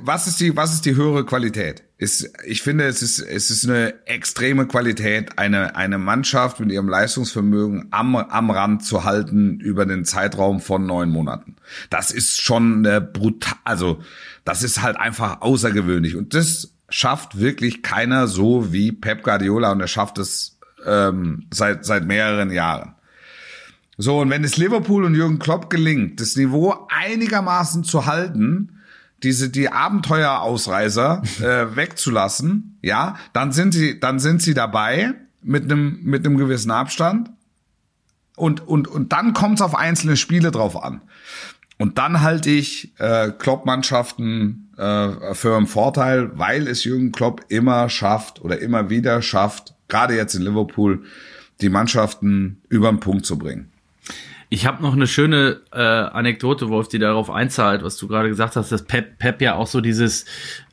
[0.02, 1.84] was ist die, was ist die höhere Qualität?
[2.02, 6.90] Ist, ich finde, es ist, es ist eine extreme Qualität, eine eine Mannschaft mit ihrem
[6.90, 11.58] Leistungsvermögen am am Rand zu halten über den Zeitraum von neun Monaten.
[11.92, 14.02] Das ist schon eine brutal, also
[14.46, 19.80] das ist halt einfach außergewöhnlich und das schafft wirklich keiner so wie Pep Guardiola und
[19.80, 22.96] er schafft es ähm, seit seit mehreren Jahren.
[24.00, 28.81] So, und wenn es Liverpool und Jürgen Klopp gelingt, das Niveau einigermaßen zu halten,
[29.24, 36.00] diese die Abenteuerausreißer äh, wegzulassen, ja, dann sind sie dann sind sie dabei mit einem
[36.04, 37.32] mit einem gewissen Abstand
[38.36, 41.02] und und und dann kommt es auf einzelne Spiele drauf an.
[41.78, 47.90] Und dann halte ich äh, Klopp-Mannschaften äh, für einen Vorteil, weil es Jürgen Klopp immer
[47.90, 51.04] schafft oder immer wieder schafft, gerade jetzt in Liverpool,
[51.60, 53.71] die Mannschaften über den Punkt zu bringen.
[54.54, 58.58] Ich habe noch eine schöne äh, Anekdote, Wolf, die darauf einzahlt, was du gerade gesagt
[58.58, 60.26] hast, dass Pep, Pep ja auch so dieses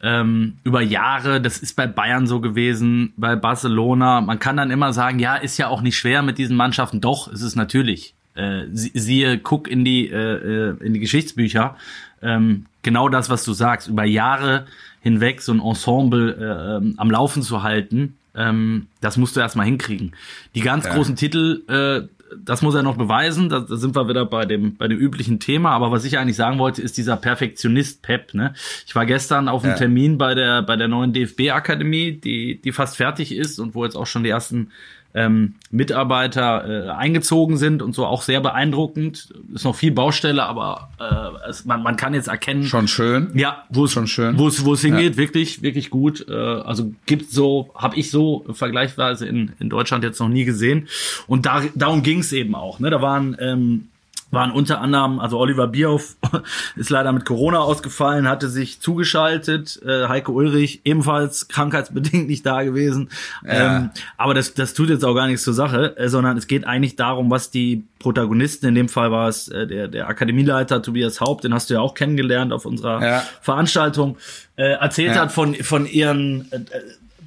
[0.02, 4.20] ähm, über Jahre, das ist bei Bayern so gewesen, bei Barcelona.
[4.20, 7.00] Man kann dann immer sagen, ja, ist ja auch nicht schwer mit diesen Mannschaften.
[7.00, 8.14] Doch, ist es natürlich.
[8.34, 11.76] Äh, siehe, guck in die äh, äh, in die Geschichtsbücher.
[12.20, 14.66] Ähm, genau das, was du sagst, über Jahre
[15.02, 19.66] hinweg so ein Ensemble äh, ähm, am Laufen zu halten, ähm, das musst du erstmal
[19.66, 20.14] hinkriegen.
[20.56, 20.94] Die ganz ja.
[20.94, 23.48] großen Titel, äh, das muss er noch beweisen.
[23.48, 25.70] Da, da sind wir wieder bei dem, bei dem üblichen Thema.
[25.70, 28.34] Aber was ich eigentlich sagen wollte, ist dieser Perfektionist Pep.
[28.34, 28.54] Ne?
[28.86, 29.78] Ich war gestern auf einem ja.
[29.78, 33.96] Termin bei der, bei der neuen DFB-Akademie, die, die fast fertig ist und wo jetzt
[33.96, 34.70] auch schon die ersten
[35.14, 39.32] ähm, Mitarbeiter äh, eingezogen sind und so auch sehr beeindruckend.
[39.54, 42.64] Ist noch viel Baustelle, aber äh, es, man, man kann jetzt erkennen.
[42.64, 43.30] Schon schön.
[43.34, 44.38] Ja, wo es schon schön.
[44.38, 45.16] Wo es wo es hingeht, ja.
[45.16, 46.26] wirklich wirklich gut.
[46.28, 50.88] Äh, also gibt so, habe ich so vergleichsweise in in Deutschland jetzt noch nie gesehen.
[51.26, 52.78] Und da darum ging es eben auch.
[52.78, 53.88] Ne, da waren ähm,
[54.30, 56.16] waren unter anderem, also Oliver Bierhoff
[56.76, 62.62] ist leider mit Corona ausgefallen, hatte sich zugeschaltet, äh, Heike Ulrich ebenfalls krankheitsbedingt nicht da
[62.62, 63.08] gewesen.
[63.46, 63.76] Ja.
[63.76, 66.66] Ähm, aber das, das tut jetzt auch gar nichts zur Sache, äh, sondern es geht
[66.66, 71.20] eigentlich darum, was die Protagonisten, in dem Fall war es äh, der, der Akademieleiter Tobias
[71.20, 73.22] Haupt, den hast du ja auch kennengelernt auf unserer ja.
[73.40, 74.18] Veranstaltung,
[74.56, 75.22] äh, erzählt ja.
[75.22, 76.60] hat von, von ihren äh,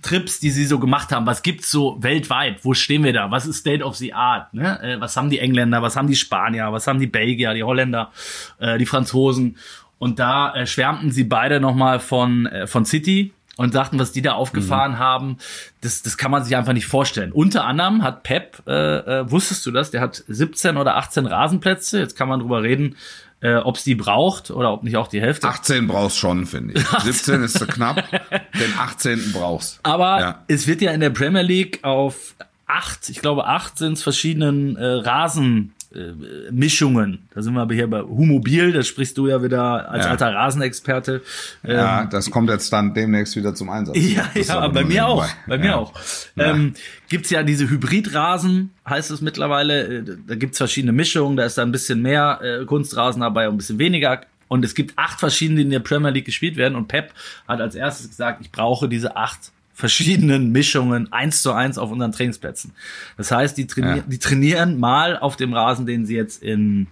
[0.02, 1.26] Trips, die sie so gemacht haben.
[1.26, 2.64] Was gibt's so weltweit?
[2.64, 3.32] Wo stehen wir da?
[3.32, 4.54] Was ist State of the Art?
[4.54, 4.82] Ne?
[4.82, 5.82] Äh, was haben die Engländer?
[5.82, 6.72] Was haben die Spanier?
[6.72, 7.54] Was haben die Belgier?
[7.54, 8.12] Die Holländer?
[8.60, 9.58] Äh, die Franzosen?
[10.00, 14.24] Und da äh, schwärmten sie beide nochmal von, äh, von City und sagten, was die
[14.24, 15.00] da aufgefahren mhm.
[15.00, 15.38] haben,
[15.82, 17.32] das, das kann man sich einfach nicht vorstellen.
[17.32, 22.00] Unter anderem hat Pep, äh, äh, wusstest du das, der hat 17 oder 18 Rasenplätze.
[22.00, 22.96] Jetzt kann man drüber reden,
[23.42, 25.48] äh, ob es die braucht oder ob nicht auch die Hälfte.
[25.48, 26.88] 18 brauchst schon, finde ich.
[26.88, 29.34] 17 ist zu knapp, den 18.
[29.34, 29.80] brauchst.
[29.84, 30.44] Aber ja.
[30.48, 32.36] es wird ja in der Premier League auf
[32.68, 37.28] acht, ich glaube acht sind es verschiedenen äh, Rasen äh, Mischungen.
[37.34, 40.12] Da sind wir aber hier bei Humobil, da sprichst du ja wieder als ja.
[40.12, 41.22] alter Rasenexperte.
[41.64, 43.98] Ähm, ja, das kommt jetzt dann demnächst wieder zum Einsatz.
[43.98, 45.28] Ja, ja, bei mir auch.
[45.48, 45.76] Bei mir ja.
[45.76, 45.94] auch.
[46.38, 46.74] Ähm,
[47.10, 50.00] gibt's ja diese Hybridrasen, heißt es mittlerweile.
[50.00, 53.56] Äh, da gibt's verschiedene Mischungen, da ist da ein bisschen mehr äh, Kunstrasen dabei und
[53.56, 54.22] ein bisschen weniger.
[54.48, 56.76] Und es gibt acht verschiedene, die in der Premier League gespielt werden.
[56.76, 57.14] Und Pep
[57.48, 59.52] hat als erstes gesagt, ich brauche diese acht
[59.82, 62.72] verschiedenen Mischungen eins zu eins auf unseren Trainingsplätzen.
[63.18, 64.04] Das heißt, die, trainieren, ja.
[64.08, 66.86] die trainieren mal auf dem Rasen, den sie jetzt in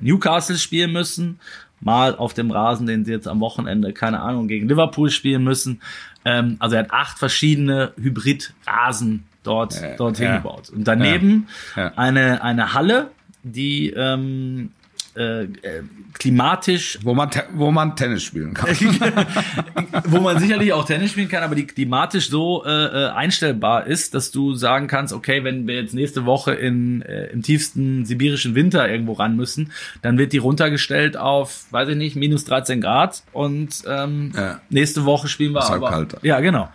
[0.00, 1.38] Newcastle spielen müssen,
[1.80, 5.80] mal auf dem Rasen, den sie jetzt am Wochenende, keine Ahnung, gegen Liverpool spielen müssen.
[6.24, 10.32] Ähm, also er hat acht verschiedene Hybridrasen dort, ja, dort ja.
[10.32, 10.68] hingebaut.
[10.70, 11.46] Und daneben
[11.76, 13.12] ja, eine, eine Halle,
[13.44, 14.72] die ähm,
[15.16, 15.82] äh, äh,
[16.14, 16.98] klimatisch.
[17.02, 18.70] Wo man, wo man Tennis spielen kann.
[20.04, 24.14] wo man sicherlich auch Tennis spielen kann, aber die klimatisch so äh, äh, einstellbar ist,
[24.14, 28.54] dass du sagen kannst, okay, wenn wir jetzt nächste Woche in, äh, im tiefsten sibirischen
[28.54, 33.22] Winter irgendwo ran müssen, dann wird die runtergestellt auf, weiß ich nicht, minus 13 Grad
[33.32, 34.60] und ähm, ja.
[34.70, 35.90] nächste Woche spielen wir aber.
[35.90, 36.16] Kalt.
[36.22, 36.68] Ja, genau.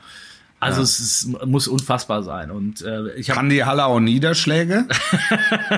[0.59, 0.83] Also ja.
[0.83, 2.49] es ist, muss unfassbar sein.
[2.49, 4.87] Und äh, ich hab, kann die Halle auch Niederschläge?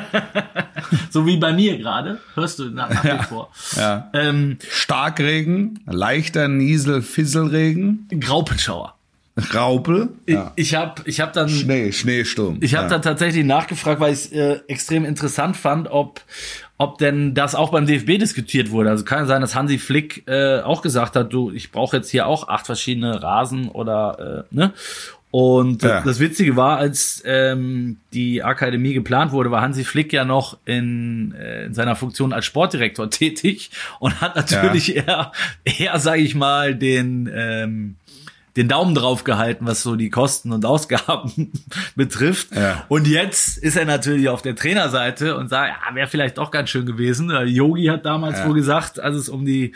[1.10, 2.20] so wie bei mir gerade.
[2.36, 3.24] Hörst du nach, nach ja.
[3.24, 3.52] vor.
[3.76, 4.10] Ja.
[4.14, 8.08] Ähm, Starkregen, leichter Niesel, Fisselregen.
[8.20, 8.94] Graupelschauer.
[9.54, 10.10] Raupel.
[10.28, 10.52] Ja.
[10.56, 12.58] Ich, ich habe ich hab dann Schnee, Schneesturm.
[12.62, 12.90] Ich habe ja.
[12.90, 16.22] dann tatsächlich nachgefragt, weil ich es äh, extrem interessant fand, ob
[16.78, 18.90] ob denn das auch beim DFB diskutiert wurde.
[18.90, 22.28] Also kann sein, dass Hansi Flick äh, auch gesagt hat, du, ich brauche jetzt hier
[22.28, 24.74] auch acht verschiedene Rasen oder äh, ne.
[25.30, 26.02] Und ja.
[26.02, 31.36] das Witzige war, als ähm, die Akademie geplant wurde, war Hansi Flick ja noch in,
[31.36, 35.04] äh, in seiner Funktion als Sportdirektor tätig und hat natürlich ja.
[35.04, 35.32] eher,
[35.66, 37.96] eher sage ich mal, den ähm,
[38.58, 41.52] den Daumen drauf gehalten, was so die Kosten und Ausgaben
[41.96, 42.56] betrifft.
[42.56, 42.86] Ja.
[42.90, 46.72] Und jetzt ist er natürlich auf der Trainerseite und sagt, ja, wäre vielleicht doch ganz
[46.72, 47.30] schön gewesen.
[47.46, 48.48] Yogi hat damals ja.
[48.48, 49.74] wohl gesagt, als es um die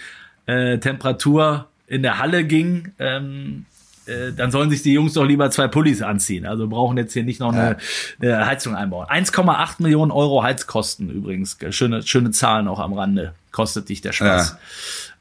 [0.47, 3.65] äh, Temperatur in der Halle ging, ähm,
[4.07, 6.47] äh, dann sollen sich die Jungs doch lieber zwei Pullis anziehen.
[6.47, 7.77] Also brauchen jetzt hier nicht noch eine,
[8.19, 9.05] eine Heizung einbauen.
[9.07, 11.57] 1,8 Millionen Euro Heizkosten übrigens.
[11.69, 13.33] Schöne, schöne Zahlen auch am Rande.
[13.51, 14.57] Kostet dich der Spaß.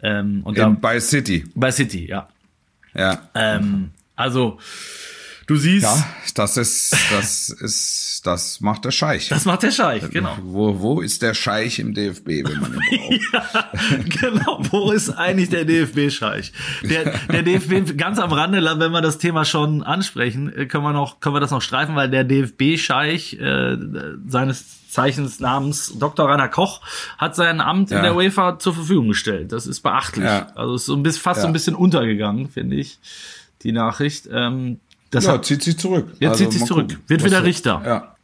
[0.03, 0.21] Ja.
[0.21, 1.45] Ähm, und dann, bei City.
[1.55, 2.29] Bei City, ja.
[2.95, 3.29] Ja.
[3.35, 4.59] Ähm, also,
[5.51, 5.83] du siehst.
[5.83, 9.29] Ja, das ist, das ist, das macht der Scheich.
[9.29, 10.37] Das macht der Scheich, genau.
[10.43, 12.79] Wo, wo ist der Scheich im DFB, wenn man ihn
[13.33, 13.53] braucht?
[13.53, 14.59] ja, genau.
[14.71, 16.53] Wo ist eigentlich der DFB-Scheich?
[16.85, 20.93] Der, der DFB, ganz am Rande, wenn wir das Thema schon ansprechen, äh, können wir
[20.93, 23.77] noch, können wir das noch streifen, weil der DFB-Scheich, äh,
[24.29, 26.29] seines Zeichens namens Dr.
[26.29, 26.81] Rainer Koch
[27.19, 27.99] hat sein Amt ja.
[27.99, 29.53] in der UEFA zur Verfügung gestellt.
[29.53, 30.25] Das ist beachtlich.
[30.25, 30.49] Ja.
[30.55, 31.43] Also ist so ein bisschen, fast ja.
[31.43, 32.99] so ein bisschen untergegangen, finde ich,
[33.63, 34.29] die Nachricht.
[34.33, 36.09] Ähm, das ja, hat, zieht sich zurück.
[36.19, 36.89] Jetzt also, zieht sich zurück.
[36.89, 37.83] Gucken, Wird wieder Richter.
[37.85, 38.15] Ja.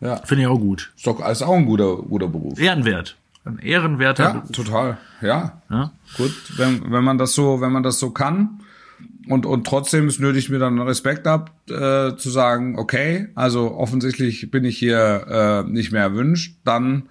[0.00, 0.16] Ja.
[0.24, 0.92] Finde ich auch gut.
[0.96, 2.58] Ist doch ist auch ein guter, guter Beruf.
[2.58, 3.16] Ehrenwert.
[3.44, 4.50] Ein ehrenwerter Ja, Beruf.
[4.52, 4.98] total.
[5.22, 5.62] Ja.
[5.70, 5.92] Ja?
[6.16, 8.60] Gut, wenn, wenn man das so, wenn man das so kann
[9.28, 14.50] und, und trotzdem es nötigt mir dann Respekt ab, äh, zu sagen, okay, also offensichtlich
[14.50, 17.04] bin ich hier äh, nicht mehr erwünscht, dann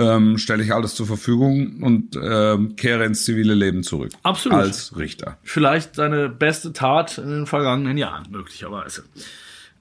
[0.00, 4.12] ähm, stelle ich alles zur Verfügung und ähm, kehre ins zivile Leben zurück.
[4.22, 4.58] Absolut.
[4.58, 5.36] Als Richter.
[5.42, 9.04] Vielleicht seine beste Tat in den vergangenen Jahren, möglicherweise.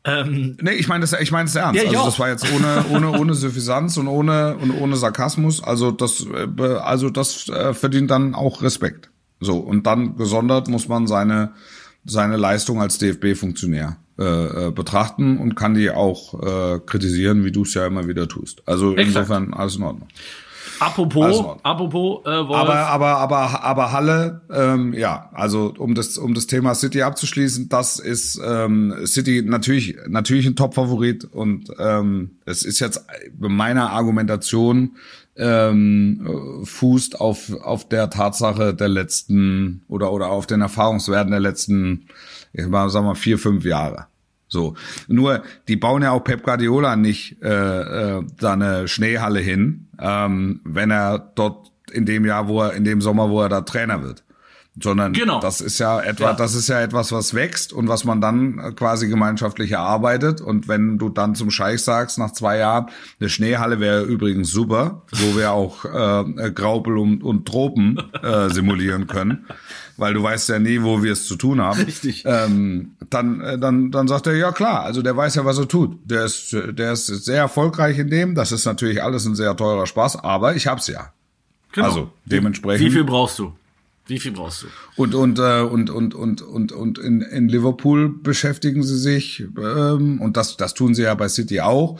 [0.03, 1.81] Ähm, Nee, ich meine das, ich meine das ernst.
[1.81, 2.05] Ja, also auch.
[2.05, 5.63] das war jetzt ohne, ohne, ohne Suffisanz und ohne, und ohne Sarkasmus.
[5.63, 9.09] Also das, äh, also das äh, verdient dann auch Respekt.
[9.39, 9.57] So.
[9.57, 11.53] Und dann gesondert muss man seine,
[12.05, 17.61] seine Leistung als DFB-Funktionär äh, äh, betrachten und kann die auch äh, kritisieren, wie du
[17.61, 18.61] es ja immer wieder tust.
[18.65, 19.07] Also Exakt.
[19.07, 20.09] insofern alles in Ordnung.
[20.81, 26.17] apropos, Also apropos, äh, Wolf, Aber, aber, aber, aber Halle, ähm, ja, also um das,
[26.17, 32.31] um das Thema City abzuschließen, das ist ähm, City natürlich, natürlich ein Top-Favorit und ähm,
[32.43, 33.05] es ist jetzt
[33.37, 34.97] bei meiner Argumentation
[35.39, 36.27] ähm,
[36.61, 42.07] äh, fußt auf auf der Tatsache der letzten oder oder auf den Erfahrungswerten der letzten,
[42.51, 44.08] ich mal, sagen wir vier fünf Jahre.
[44.49, 44.73] So.
[45.07, 47.47] Nur, die bauen ja auch Pep Guardiola nicht äh,
[48.17, 52.83] äh, da eine Schneehalle hin, ähm, wenn er dort in dem Jahr, wo er, in
[52.83, 54.23] dem Sommer, wo er da Trainer wird.
[54.81, 55.39] Sondern Genau.
[55.41, 56.33] das ist ja etwa, Ja.
[56.33, 60.39] das ist ja etwas, was wächst und was man dann äh, quasi gemeinschaftlich erarbeitet.
[60.41, 62.85] Und wenn du dann zum Scheich sagst, nach zwei Jahren,
[63.19, 69.07] eine Schneehalle wäre übrigens super, wo wir auch äh, Graupel und, und Tropen äh, simulieren
[69.07, 69.45] können,
[69.99, 72.23] weil du weißt ja nie, wo wir es zu tun haben Richtig.
[72.25, 75.67] ähm, dann, äh, dann, dann sagt er, ja klar, also der weiß ja, was er
[75.67, 75.97] tut.
[76.05, 78.35] Der ist, der ist sehr erfolgreich in dem.
[78.35, 81.11] Das ist natürlich alles ein sehr teurer Spaß, aber ich hab's ja.
[81.71, 81.87] genau.
[81.87, 83.53] also, dementsprechend- Wie viel brauchst du?
[84.07, 84.67] Wie viel brauchst du?
[84.95, 90.19] Und und äh, und und und und und in, in Liverpool beschäftigen sie sich ähm,
[90.19, 91.99] und das das tun sie ja bei City auch.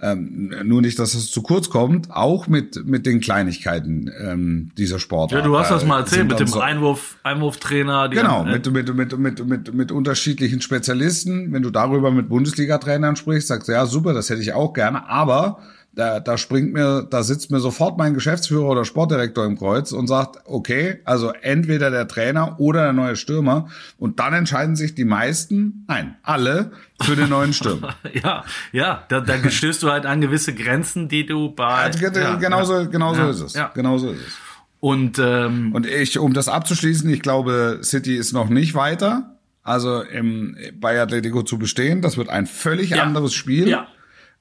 [0.00, 5.00] Ähm, nur nicht, dass es zu kurz kommt, auch mit mit den Kleinigkeiten ähm, dieser
[5.00, 5.40] Sportart.
[5.40, 8.08] Ja, du hast das mal Äh, erzählt sind mit dem so- Einwurf, Einwurftrainer.
[8.08, 11.52] Die Genau, haben, äh, mit, mit, mit, mit, mit, mit unterschiedlichen Spezialisten.
[11.52, 15.08] Wenn du darüber mit Bundesliga-Trainern sprichst, sagst du, ja, super, das hätte ich auch gerne,
[15.08, 15.58] aber
[15.98, 20.06] da, da springt mir, da sitzt mir sofort mein Geschäftsführer oder Sportdirektor im Kreuz und
[20.06, 23.68] sagt, okay, also entweder der Trainer oder der neue Stürmer.
[23.98, 26.70] Und dann entscheiden sich die meisten, nein, alle
[27.02, 27.96] für den neuen Stürmer.
[28.22, 31.64] Ja, ja, da, da stößt du halt an gewisse Grenzen, die du bei.
[31.66, 33.54] Also, ja, genauso, ja, genauso ja, ist es.
[33.54, 33.72] Ja.
[33.74, 34.34] Genauso ist es.
[34.80, 39.34] Und ähm, Und ich, um das abzuschließen, ich glaube, City ist noch nicht weiter.
[39.64, 43.02] Also im, bei Atletico zu bestehen, das wird ein völlig Ja.
[43.02, 43.68] anderes Spiel.
[43.68, 43.88] ja,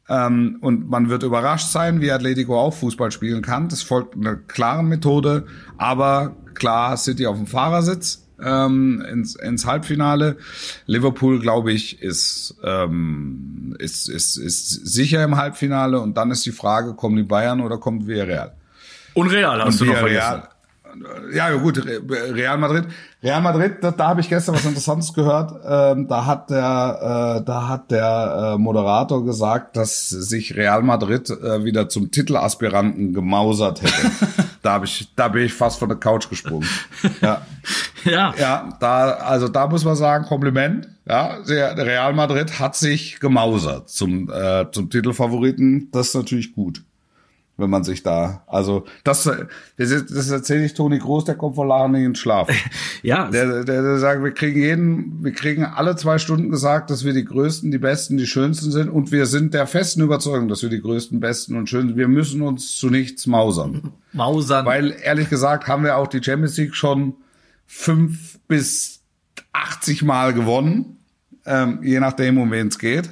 [0.10, 3.70] Ähm, und man wird überrascht sein, wie Atletico auch Fußball spielen kann.
[3.70, 5.46] Das folgt einer klaren Methode,
[5.78, 10.38] aber klar City auf dem Fahrersitz ähm, ins, ins Halbfinale.
[10.86, 16.00] Liverpool, glaube ich, ist, ähm, ist, ist, ist sicher im Halbfinale.
[16.00, 18.54] Und dann ist die Frage, kommen die Bayern oder kommt Villarreal?
[19.18, 20.16] und Real hast du noch vergessen.
[20.16, 20.50] Villarreal.
[21.34, 22.02] Ja, ja, gut, Re-
[22.34, 22.86] Real Madrid.
[23.24, 25.52] Real Madrid, da, da habe ich gestern was Interessantes gehört.
[25.68, 31.30] Ähm, da hat der, äh, da hat der äh, Moderator gesagt, dass sich Real Madrid
[31.30, 34.12] äh, wieder zum Titelaspiranten gemausert hätte.
[34.62, 36.68] da habe ich, da bin ich fast von der Couch gesprungen.
[37.22, 37.42] Ja,
[38.06, 40.88] Ja, ja, da, also da muss man sagen, Kompliment.
[41.06, 45.90] Ja, Real Madrid hat sich gemausert zum äh, zum Titelfavoriten.
[45.92, 46.84] Das ist natürlich gut
[47.58, 49.24] wenn man sich da, also das,
[49.78, 52.48] das, das erzähle ich Toni Groß, der kommt vor Lachen nicht ins Schlaf.
[53.02, 57.04] ja, Der, der, der sagt, wir kriegen jeden, wir kriegen alle zwei Stunden gesagt, dass
[57.04, 60.62] wir die Größten, die Besten, die Schönsten sind und wir sind der festen Überzeugung, dass
[60.62, 63.92] wir die Größten, Besten und Schönsten, wir müssen uns zu nichts mausern.
[64.14, 64.66] Mausern.
[64.66, 67.16] Weil ehrlich gesagt haben wir auch die Champions League schon
[67.68, 69.02] fünf bis
[69.54, 70.98] 80 Mal gewonnen,
[71.46, 73.10] ähm, je nachdem, um wen es geht.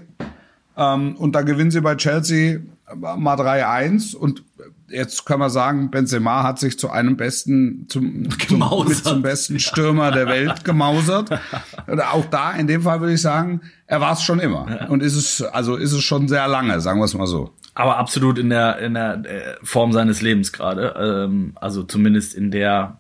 [0.78, 2.60] Ähm, und da gewinnen sie bei Chelsea
[2.94, 4.44] mal 3-1 und
[4.88, 10.12] jetzt kann man sagen, Benzema hat sich zu einem besten, zum, zum, zum besten Stürmer
[10.12, 11.30] der Welt gemausert.
[11.88, 14.88] Und auch da, in dem Fall würde ich sagen, er war es schon immer.
[14.90, 17.52] Und ist es, also ist es schon sehr lange, sagen wir es mal so.
[17.74, 20.96] aber absolut in der in der äh, Form seines Lebens gerade.
[20.98, 22.98] Ähm, also zumindest in der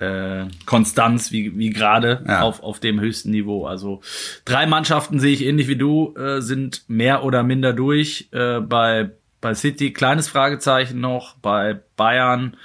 [0.00, 2.40] äh, Konstanz wie wie gerade Ja.
[2.42, 3.66] auf auf dem höchsten Niveau.
[3.66, 4.00] Also
[4.44, 8.28] drei Mannschaften sehe ich ähnlich wie du äh, sind mehr oder minder durch.
[8.32, 9.10] Äh, bei
[9.40, 11.34] bei City kleines Fragezeichen noch.
[11.36, 12.56] Bei Bayern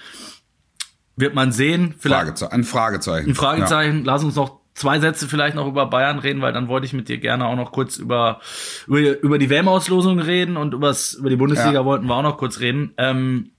[1.16, 1.96] wird man sehen.
[2.00, 3.30] Vielleicht Frageze ein Fragezeichen.
[3.32, 4.04] ein Fragezeichen.
[4.06, 7.08] Lass uns noch zwei Sätze vielleicht noch über Bayern reden, weil dann wollte ich mit
[7.08, 8.42] dir gerne auch noch kurz über
[8.88, 11.86] über, über die WM-Auslosung reden und übers, über die Bundesliga Ja.
[11.86, 12.94] wollten wir auch noch kurz reden.
[12.98, 13.52] Ähm,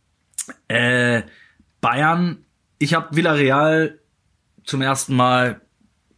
[0.69, 1.23] äh,
[1.81, 2.45] Bayern,
[2.79, 3.99] ich habe Villarreal
[4.65, 5.61] zum ersten Mal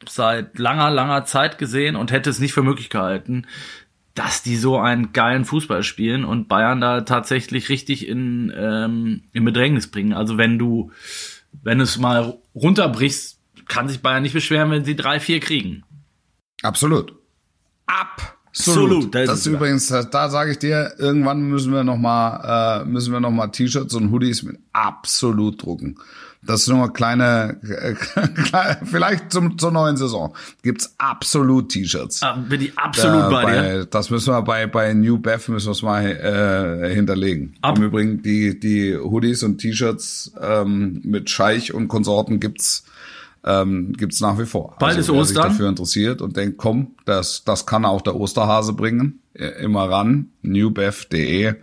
[0.08, 3.46] seit langer, langer Zeit gesehen und hätte es nicht für möglich gehalten,
[4.14, 9.44] dass die so einen geilen Fußball spielen und Bayern da tatsächlich richtig in, ähm, in
[9.44, 10.12] Bedrängnis bringen.
[10.12, 10.90] Also wenn du,
[11.62, 15.84] wenn du es mal runterbrichst, kann sich Bayern nicht beschweren, wenn sie drei, vier kriegen.
[16.62, 17.14] Absolut.
[17.86, 19.14] Absolut.
[19.14, 21.96] Da ist das es ist übrigens, da, da sage ich dir, irgendwann müssen wir noch
[21.96, 25.96] mal, äh, müssen wir noch mal T-Shirts und Hoodies mit absolut drucken.
[26.40, 27.94] Das ist nur eine kleine, äh,
[28.84, 32.22] vielleicht zum, zur neuen Saison gibt's absolut T-Shirts.
[32.22, 33.84] Ah, bin ich absolut Äh, bei dir.
[33.86, 37.54] Das müssen wir bei, bei New Bev müssen wir es mal äh, hinterlegen.
[37.60, 42.84] Ab- Im Übrigen, die, die Hoodies und T-Shirts ähm, mit Scheich und Konsorten gibt's
[43.44, 44.76] ähm, gibt's nach wie vor.
[44.78, 45.50] Bald ist wer sich Ostern.
[45.52, 50.28] dafür interessiert und denkt, komm, das, das kann auch der Osterhase bringen, äh, immer ran,
[50.42, 51.54] newbev.de.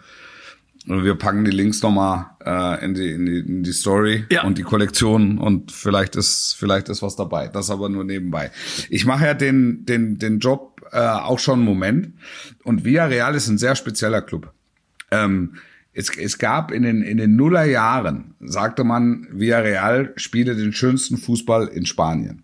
[0.88, 4.43] Und wir packen die Links nochmal äh, in, die, in, die, in die Story Ja.
[4.43, 7.47] und die Kollektion und vielleicht ist vielleicht ist was dabei.
[7.47, 8.51] Das aber nur nebenbei.
[8.89, 12.13] Ich mache ja den den den Job äh, auch schon einen Moment
[12.63, 14.51] und Villarreal ist ein sehr spezieller Club.
[15.11, 15.55] Ähm,
[15.93, 21.67] es, es gab in den in den Nullerjahren sagte man Villarreal spiele den schönsten Fußball
[21.67, 22.43] in Spanien.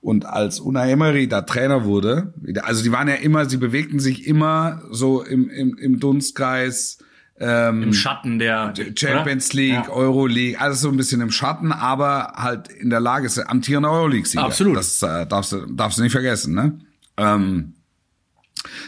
[0.00, 4.26] Und als Unai Emery da Trainer wurde, also die waren ja immer, sie bewegten sich
[4.28, 6.98] immer so im, im, im Dunstkreis,
[7.38, 9.56] Im Schatten der Champions oder?
[9.60, 9.90] League, Ja.
[9.90, 13.90] Euro League, alles so ein bisschen im Schatten, aber halt in der Lage ist, amtierender
[13.90, 14.44] Euroleague-Sieger.
[14.44, 14.76] Absolut.
[14.76, 16.78] Das äh, darfst du darfst du nicht vergessen, ne?
[17.18, 17.74] Ähm,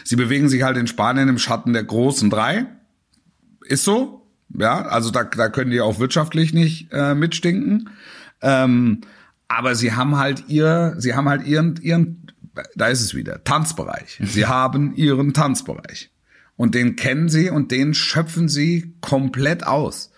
[0.03, 2.65] sie bewegen sich halt in Spanien im Schatten der großen drei.
[3.65, 4.27] Ist so,
[4.57, 4.81] ja.
[4.81, 7.89] Also da, da können die auch wirtschaftlich nicht äh, mitstinken.
[8.41, 9.01] Ähm,
[9.47, 12.31] aber sie haben halt ihr, sie haben halt ihren, ihren,
[12.75, 14.19] da ist es wieder, Tanzbereich.
[14.23, 16.09] Sie haben ihren Tanzbereich.
[16.59, 20.11] Und den kennen sie und den schöpfen sie komplett aus.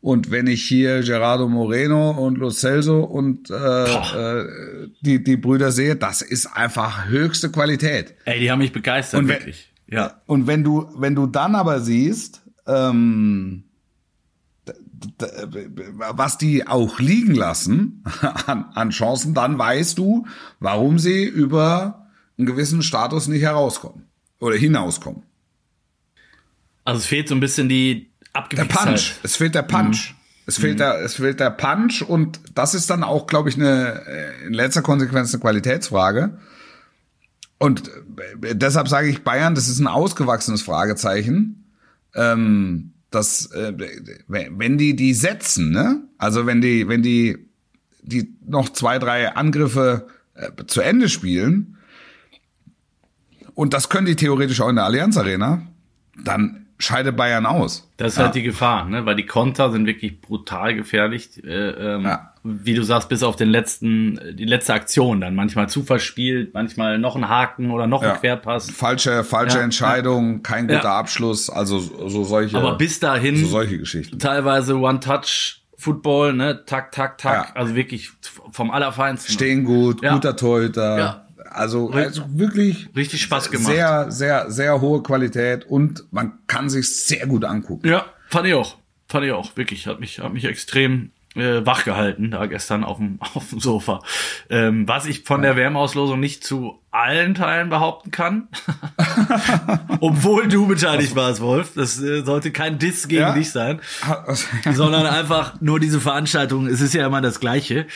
[0.00, 5.72] Und wenn ich hier Gerardo Moreno und Lo Celso und äh, äh, die, die Brüder
[5.72, 8.14] sehe, das ist einfach höchste Qualität.
[8.24, 9.70] Ey, die haben mich begeistert, Und wenn- wirklich.
[9.86, 10.22] Ja.
[10.24, 13.64] Und wenn du, wenn du dann aber siehst, ähm,
[15.98, 18.02] was die auch liegen lassen
[18.46, 20.26] an, an Chancen, dann weißt du,
[20.58, 22.06] warum sie über
[22.38, 24.04] einen gewissen Status nicht herauskommen
[24.40, 25.22] oder hinauskommen.
[26.86, 28.86] Also es fehlt so ein bisschen die Der Abgewichstheit.
[28.86, 29.14] Punch.
[29.22, 30.14] Es fehlt der Punch.
[30.46, 34.06] Es fehlt der, es fehlt der Punch und das ist dann auch, glaube ich, eine,
[34.06, 36.38] äh, in letzter Konsequenz eine Qualitätsfrage.
[37.58, 37.90] Und
[38.42, 41.72] äh, deshalb sage ich Bayern, das ist ein ausgewachsenes Fragezeichen.
[42.14, 43.72] Ähm, das, äh,
[44.28, 46.02] wenn die die setzen, ne?
[46.18, 47.48] Also wenn die, wenn die,
[48.02, 51.78] die noch zwei, drei Angriffe äh, zu Ende spielen,
[53.54, 55.66] und das können die theoretisch auch in der Allianz Arena,
[56.22, 57.88] dann scheidet Bayern aus.
[57.96, 59.06] Das ist halt die Gefahr, ne?
[59.06, 61.42] weil die Konter sind wirklich brutal gefährlich.
[61.44, 62.32] Äh, ähm, Ja.
[62.48, 65.34] Wie du sagst, bis auf den letzten, die letzte Aktion dann.
[65.34, 68.12] Manchmal Zufallsspiel, manchmal noch ein Haken oder noch Ja.
[68.12, 68.70] ein Querpass.
[68.70, 70.98] Falsche, falsche Ja, Entscheidung, kein guter Ja.
[70.98, 74.18] Abschluss, also so solche, Aber bis dahin so solche Geschichten.
[74.20, 76.64] teilweise One-Touch-Football, ne?
[76.66, 77.48] Tak, tak, tak.
[77.48, 77.54] Ja.
[77.60, 78.10] Also wirklich
[78.52, 79.32] vom Allerfeinsten.
[79.34, 80.12] Stehen gut, Ja.
[80.14, 81.25] guter Torhüter.
[81.56, 81.62] Ja.
[81.62, 83.72] Also, also wirklich Richtig Spaß gemacht.
[83.72, 87.88] sehr, sehr, sehr hohe Qualität und man kann sich sehr gut angucken.
[87.88, 88.76] Ja, fand ich auch.
[89.08, 89.86] Fand ich auch, wirklich.
[89.86, 94.02] Hat mich, hat mich extrem äh, wach gehalten, da gestern auf dem, auf dem Sofa.
[94.50, 98.48] Ähm, was ich von der WM-Auslosung nicht zu allen Teilen behaupten kann.
[100.00, 101.72] Obwohl du beteiligt warst, Wolf.
[101.74, 103.32] Das äh, sollte kein Diss gegen Ja.
[103.34, 103.80] dich sein.
[104.72, 106.66] sondern einfach nur diese Veranstaltung.
[106.66, 107.86] Es ist ja immer das Gleiche.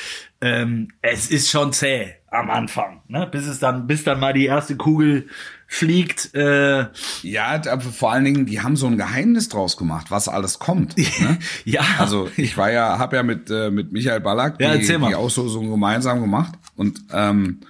[0.41, 3.27] Ähm, es ist schon zäh am Anfang, ne?
[3.31, 5.29] bis es dann, bis dann mal die erste Kugel
[5.67, 6.35] fliegt.
[6.35, 6.87] Äh,
[7.23, 10.97] Ja, aber vor allen Dingen, die haben so ein Geheimnis draus gemacht, was alles kommt.
[10.97, 11.39] Ne?
[11.65, 15.09] ja, Also ich war ja, habe ja mit äh, mit Michael Ballack Ja, die, mal.
[15.09, 17.61] die Auslosung gemeinsam gemacht und ähm,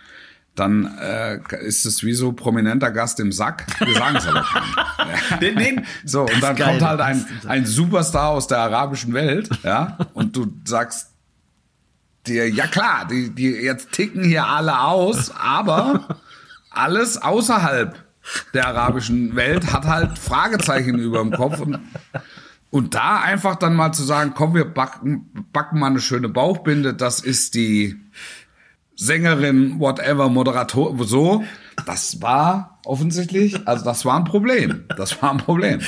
[0.57, 3.65] dann äh, ist es wie so prominenter Gast im Sack.
[3.79, 5.41] Wir sagen es aber keinem.
[5.41, 9.49] den, den, So, und dann geil, kommt halt ein, ein Superstar aus der arabischen Welt,
[9.63, 11.13] ja, und du sagst
[12.33, 16.19] dir, ja klar, die, die jetzt ticken hier alle aus, aber
[16.71, 17.95] alles außerhalb
[18.55, 21.79] der arabischen Welt hat halt Fragezeichen über dem Kopf und,
[22.71, 26.95] und da einfach dann mal zu sagen, komm, wir backen, backen mal eine schöne Bauchbinde,
[26.95, 28.01] das ist die
[28.95, 31.43] Sängerin, whatever, Moderator, so,
[31.87, 34.85] das war offensichtlich, also das war ein Problem.
[34.97, 35.81] Das war ein Problem.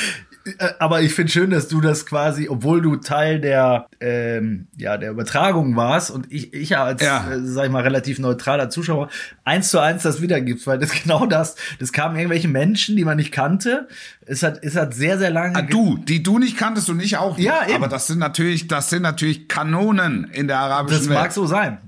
[0.45, 4.97] Äh, Aber ich finde schön, dass du das quasi, obwohl du Teil der, ähm, ja,
[4.99, 7.31] der Übertragung warst und ich, ich als, Ja.
[7.31, 9.09] Äh, sag ich mal, relativ neutraler Zuschauer
[9.45, 13.17] eins zu eins das wiedergibst, weil das genau das, das kamen irgendwelche Menschen, die man
[13.17, 13.89] nicht kannte.
[14.27, 15.55] Es hat, es hat sehr, sehr lange.
[15.57, 17.47] Ah, du, die du nicht kanntest und ich auch nicht.
[17.47, 17.75] Ja, eben.
[17.77, 21.19] Aber das sind natürlich, das sind natürlich Kanonen in der arabischen das Welt.
[21.19, 21.79] mag so sein.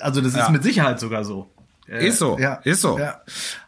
[0.00, 0.48] Also das ist Ja.
[0.50, 1.50] mit Sicherheit sogar so.
[1.92, 2.98] Äh, ist so, ja, ist so.
[2.98, 3.20] Ja.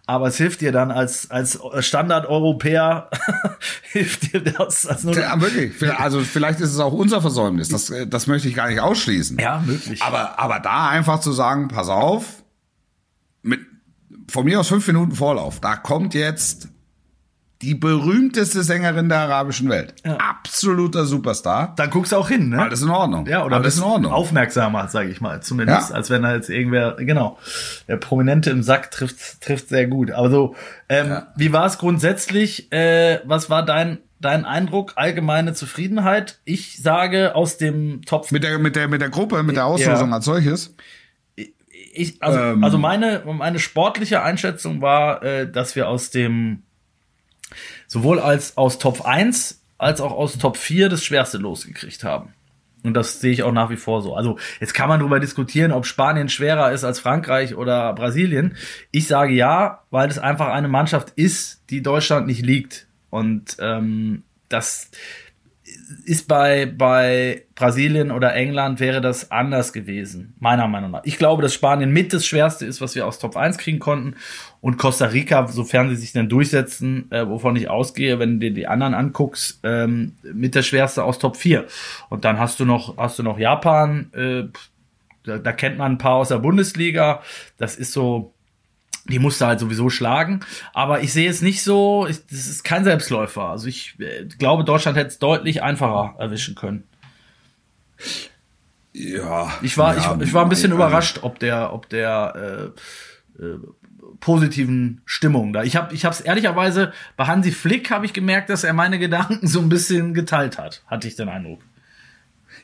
[0.07, 3.11] Aber es hilft dir dann als, als Standard-Europäer,
[3.93, 4.87] hilft dir das.
[4.87, 5.75] Als nur ja, wirklich.
[5.99, 7.69] Also vielleicht ist es auch unser Versäumnis.
[7.69, 9.39] Das, äh, das möchte ich gar nicht ausschließen.
[9.39, 10.03] Ja, möglich.
[10.03, 12.43] Aber, aber da einfach zu sagen, pass auf,
[13.43, 13.61] mit,
[14.29, 16.69] von mir aus fünf Minuten Vorlauf, da kommt jetzt
[17.65, 19.95] die berühmteste Sängerin der arabischen Welt.
[20.05, 20.17] Ja.
[20.17, 21.73] Absoluter Superstar.
[21.77, 22.61] Dann guckst du auch hin, ne?
[22.61, 23.27] Alles in Ordnung.
[23.27, 24.13] Ja, oder Alles in Ordnung.
[24.13, 25.41] Aufmerksamer, sage ich mal.
[25.41, 25.97] Zumindest, ja.
[25.97, 27.39] als wenn da jetzt irgendwer, genau.
[27.89, 30.11] Der Prominente im Sack trifft, trifft sehr gut.
[30.11, 30.55] Aber so,
[30.91, 31.27] ähm, ja.
[31.37, 32.71] wie war es grundsätzlich?
[32.71, 36.41] Äh, was war dein dein Eindruck, allgemeine Zufriedenheit?
[36.45, 38.31] Ich sage aus dem Topf.
[38.31, 40.75] Mit der, mit der, mit der Gruppe, mit der Auslosung als solches?
[41.37, 42.65] Ich, also, ähm.
[42.65, 46.63] also meine, meine sportliche Einschätzung war, äh, dass wir aus dem
[47.87, 52.33] sowohl als aus Top 1 als auch aus Top 4 das Schwerste losgekriegt haben.
[52.85, 54.15] Und das sehe ich auch nach wie vor so.
[54.15, 58.57] Also jetzt kann man darüber diskutieren, ob Spanien schwerer ist als Frankreich oder Brasilien.
[58.91, 62.87] Ich sage ja, weil es einfach eine Mannschaft ist, die Deutschland nicht liegt.
[63.09, 64.91] Und ähm, das
[66.05, 71.03] ist bei, bei Brasilien oder England wäre das anders gewesen, meiner Meinung nach.
[71.05, 74.17] Ich glaube, dass Spanien mit das Schwerste ist, was wir aus Top 1 kriegen konnten.
[74.65, 78.55] Und Costa Rica, sofern sie sich dann durchsetzen, äh, wovon ich ausgehe, wenn du dir
[78.55, 81.67] die anderen anguckst, ähm, mit der Schwerste aus Top 4.
[82.09, 84.45] Und dann hast du noch, hast du noch Japan, äh,
[85.25, 87.21] da, da kennt man ein paar aus der Bundesliga.
[87.59, 88.33] Das ist so,
[89.07, 90.41] die musste halt sowieso schlagen.
[90.73, 93.51] Aber ich sehe es nicht so, ich, das ist kein Selbstläufer.
[93.51, 96.85] Also ich äh, glaube, Deutschland hätte es deutlich einfacher erwischen können.
[98.95, 99.53] Ja.
[99.61, 102.73] Ich war, ja, ich, ich war ein bisschen überrascht, ob der, ob der
[103.39, 103.59] äh, äh,
[104.21, 105.63] positiven Stimmung da.
[105.63, 108.99] Ich habe, ich habe es ehrlicherweise bei Hansi Flick habe ich gemerkt, dass er meine
[108.99, 110.83] Gedanken so ein bisschen geteilt hat.
[110.87, 111.61] Hatte ich den Eindruck.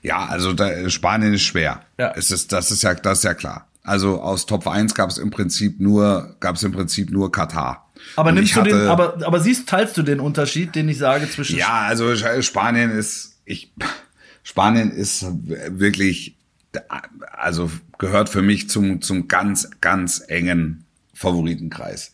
[0.03, 1.83] Ja, also da, Spanien ist schwer.
[1.99, 2.13] Ja.
[2.17, 3.67] Es ist, das ist ja, das ist ja klar.
[3.83, 7.91] Also aus Top 1 gab es im Prinzip nur, gab es im Prinzip nur Katar.
[8.17, 11.59] Aber nimmst du den, aber, aber siehst, teilst du den Unterschied, den ich sage zwischen.
[11.59, 13.73] Ja, also Spanien ist, ich,
[14.43, 15.27] Spanien ist
[15.69, 16.37] wirklich,
[17.33, 20.85] also gehört für mich zum, zum ganz, ganz engen
[21.21, 22.13] Favoritenkreis.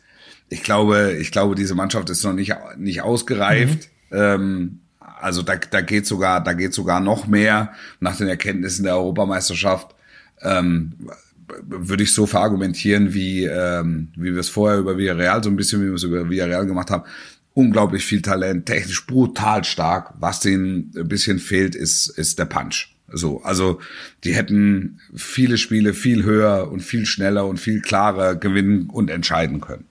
[0.49, 3.89] Ich glaube, ich glaube, diese Mannschaft ist noch nicht, nicht ausgereift.
[4.11, 4.17] Mhm.
[4.17, 8.97] Ähm, also da, da geht sogar, da geht sogar noch mehr nach den Erkenntnissen der
[8.97, 9.95] Europameisterschaft.
[10.43, 10.93] Ähm,
[11.63, 15.81] würde ich so verargumentieren, wie, ähm, wie wir es vorher über Villarreal, so ein bisschen
[15.83, 17.05] wie wir es über Villarreal gemacht haben.
[17.55, 20.15] Unglaublich viel Talent, technisch brutal stark.
[20.19, 22.96] Was denen ein bisschen fehlt, ist, ist der Punch.
[23.13, 23.81] So, also
[24.25, 29.61] die hätten viele Spiele viel höher und viel schneller und viel klarer gewinnen und entscheiden
[29.61, 29.85] können.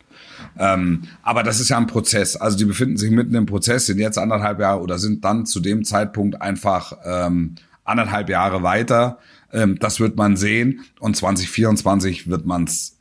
[0.58, 2.36] Ähm, aber das ist ja ein Prozess.
[2.36, 5.60] Also die befinden sich mitten im Prozess, sind jetzt anderthalb Jahre oder sind dann zu
[5.60, 9.20] dem Zeitpunkt einfach ähm, anderthalb Jahre weiter.
[9.52, 10.82] Ähm, das wird man sehen.
[11.00, 12.94] Und 2024 wird man's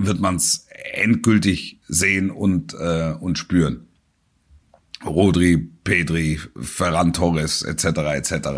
[0.00, 3.87] wird man's endgültig sehen und äh, und spüren.
[5.06, 7.84] Rodri, Pedri, Ferran Torres etc.
[8.14, 8.48] etc.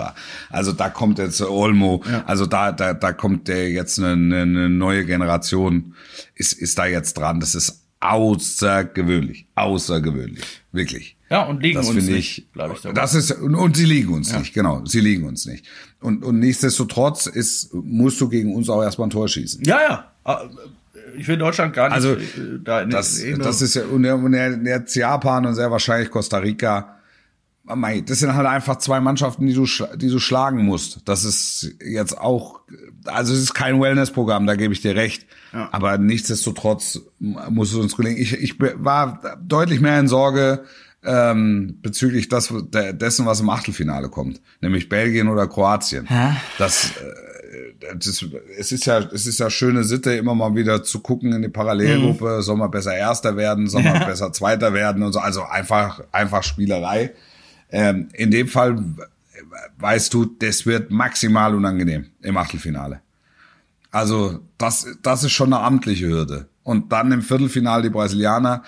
[0.49, 2.25] Also da kommt jetzt Olmo, ja.
[2.27, 4.13] also da da da kommt der jetzt eine,
[4.43, 5.95] eine neue Generation
[6.35, 7.41] ist ist da jetzt dran.
[7.41, 11.17] Das ist außergewöhnlich, außergewöhnlich, wirklich.
[11.31, 12.81] Ja, und liegen das uns nicht, ich, glaube ich.
[12.81, 13.01] Dabei.
[13.01, 14.39] Das ist und, und sie liegen uns ja.
[14.39, 15.67] nicht, genau, sie liegen uns nicht.
[16.01, 19.63] Und und nichtsdestotrotz ist musst du gegen uns auch erstmal ein Tor schießen.
[19.65, 19.81] Ja,
[20.25, 20.51] ja.
[21.17, 24.67] Ich will Deutschland gar nicht also, äh, da in das, in das ist ja und
[24.67, 26.97] jetzt Japan und sehr wahrscheinlich Costa Rica.
[28.07, 31.03] Das sind halt einfach zwei Mannschaften, die du die du schlagen musst.
[31.05, 32.61] Das ist jetzt auch
[33.05, 35.27] also es ist kein Wellness-Programm, da gebe ich dir recht.
[35.53, 35.69] Ja.
[35.73, 38.21] Aber nichtsdestotrotz muss es uns gelingen.
[38.21, 40.65] Ich, ich war deutlich mehr in Sorge
[41.03, 46.07] ähm, bezüglich das, dessen, was im Achtelfinale kommt, nämlich Belgien oder Kroatien.
[46.07, 46.37] Hä?
[46.59, 47.30] Das, äh,
[47.97, 48.25] das,
[48.59, 51.49] es ist ja, es ist ja schöne Sitte, immer mal wieder zu gucken in die
[51.49, 52.43] Parallelgruppe, mhm.
[52.43, 54.05] soll man besser Erster werden, soll man ja.
[54.05, 55.19] besser Zweiter werden und so.
[55.19, 57.13] Also einfach, einfach Spielerei.
[57.71, 58.83] Ähm, in dem Fall
[59.79, 63.01] weißt du, das wird maximal unangenehm im Achtelfinale.
[63.91, 66.49] Also das, das ist schon eine amtliche Hürde.
[66.63, 68.63] Und dann im Viertelfinale die Brasilianer.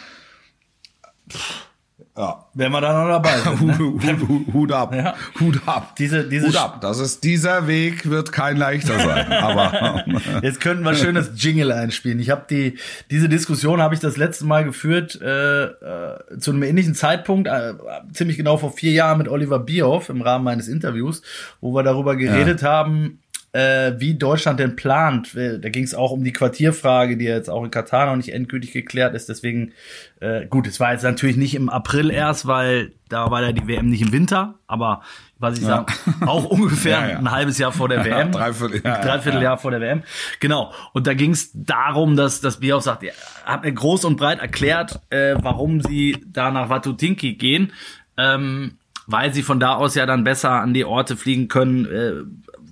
[1.30, 1.71] Pff,
[2.16, 2.46] ja.
[2.54, 3.62] Wenn wir da noch dabei sind.
[4.02, 4.18] Ne?
[4.28, 4.94] Hut, Hut, ab.
[4.94, 5.14] Ja.
[5.40, 5.96] Hut ab.
[5.96, 6.80] Diese, diese Hut ab.
[6.80, 9.32] Das ist, dieser Weg wird kein leichter sein.
[9.32, 10.04] Aber
[10.42, 12.18] jetzt könnten wir schönes Jingle einspielen.
[12.18, 12.78] Ich habe die,
[13.10, 17.74] diese Diskussion habe ich das letzte Mal geführt, äh, äh, zu einem ähnlichen Zeitpunkt, äh,
[18.12, 21.22] ziemlich genau vor vier Jahren mit Oliver Bierhoff im Rahmen meines Interviews,
[21.60, 22.68] wo wir darüber geredet ja.
[22.68, 23.21] haben,
[23.52, 25.34] äh, wie Deutschland denn plant.
[25.34, 28.32] Äh, Da ging es auch um die Quartierfrage, die jetzt auch in Katar noch nicht
[28.32, 29.28] endgültig geklärt ist.
[29.28, 29.72] Deswegen,
[30.20, 33.66] äh, gut, es war jetzt natürlich nicht im April erst, weil da war ja die
[33.68, 35.02] WM nicht im Winter, aber
[35.38, 35.84] was ich Ja.
[35.86, 35.92] sage,
[36.26, 37.18] auch ungefähr Ja, ja.
[37.18, 38.32] ein halbes Jahr vor der WM.
[38.32, 39.56] Dreiviertel, ja, ja, Dreivierteljahr ja.
[39.58, 40.02] vor der WM.
[40.40, 40.72] Genau.
[40.94, 43.12] Und da ging es darum, dass das Bier auch sagt, er
[43.44, 47.72] hat mir groß und breit erklärt, äh, warum sie da nach Watutinki gehen.
[48.16, 48.78] Ähm,
[49.08, 52.12] weil sie von da aus ja dann besser an die Orte fliegen können, äh,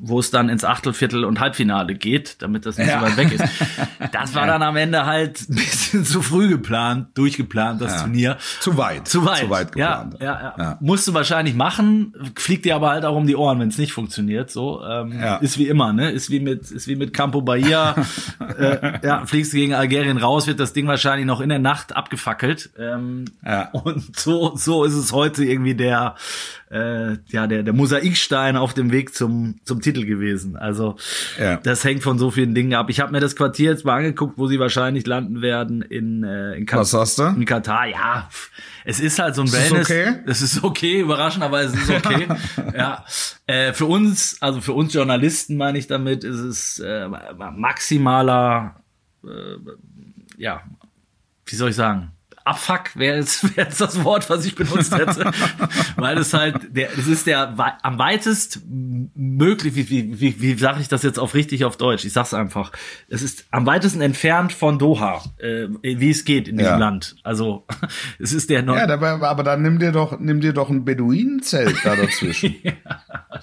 [0.03, 3.01] wo es dann ins Achtelviertel und Halbfinale geht, damit das nicht Ja.
[3.01, 3.45] so weit weg ist.
[4.13, 8.01] Das war dann am Ende halt ein bisschen zu früh geplant, durchgeplant, das Ja.
[8.03, 8.37] Turnier.
[8.61, 9.07] Zu weit.
[9.07, 9.39] Zu weit.
[9.39, 10.17] Zu weit geplant.
[10.19, 10.55] Ja, ja, ja.
[10.59, 10.79] Ja.
[10.81, 13.93] Musst du wahrscheinlich machen, fliegt dir aber halt auch um die Ohren, wenn es nicht
[13.93, 14.51] funktioniert.
[14.51, 16.11] So ähm, ist wie immer, ne?
[16.11, 17.95] Ist wie mit ist wie mit Campo Bahia.
[18.59, 21.95] äh, ja, fliegst du gegen Algerien raus, wird das Ding wahrscheinlich noch in der Nacht
[21.95, 22.71] abgefackelt.
[22.79, 23.69] Ähm, Ja.
[23.73, 26.15] Und so so ist es heute irgendwie der
[26.71, 30.57] äh, ja der der Mosaikstein auf dem Weg zum zum Titel gewesen.
[30.57, 30.97] Also
[31.39, 31.57] Ja.
[31.59, 32.89] das hängt von so vielen Dingen ab.
[32.91, 36.55] Ich habe mir das Quartier jetzt mal angeguckt, wo sie wahrscheinlich landen werden in äh,
[36.55, 36.81] in Katar.
[36.83, 37.25] Was hast du?
[37.25, 38.29] In Katar, ja.
[38.85, 39.91] Es ist halt so ein Ist es Wellness.
[39.91, 40.15] okay?
[40.27, 42.29] Es ist okay, überraschend, aber es ist okay.
[42.77, 43.05] ja.
[43.47, 47.09] Äh, für uns, also für uns Journalisten meine ich damit, ist es äh,
[47.57, 48.77] maximaler,
[49.25, 49.29] äh,
[50.39, 50.63] ja,
[51.47, 52.13] wie soll ich sagen?
[52.51, 55.31] Abfuck wäre jetzt, wäre jetzt das Wort, was ich benutzt hätte,
[55.97, 60.81] weil es halt, der, es ist der am weitest möglich, wie, wie, wie, wie sage
[60.81, 62.05] ich das jetzt auf richtig auf Deutsch?
[62.05, 62.73] Ich sag's einfach.
[63.09, 66.79] Es ist am weitesten entfernt von Doha, äh, wie es geht in diesem Ja.
[66.79, 67.17] Land.
[67.23, 67.67] Also
[68.19, 71.77] es ist der Ja, dabei, aber dann nimm dir doch, nimm dir doch ein Beduinenzelt
[71.85, 72.57] da dazwischen.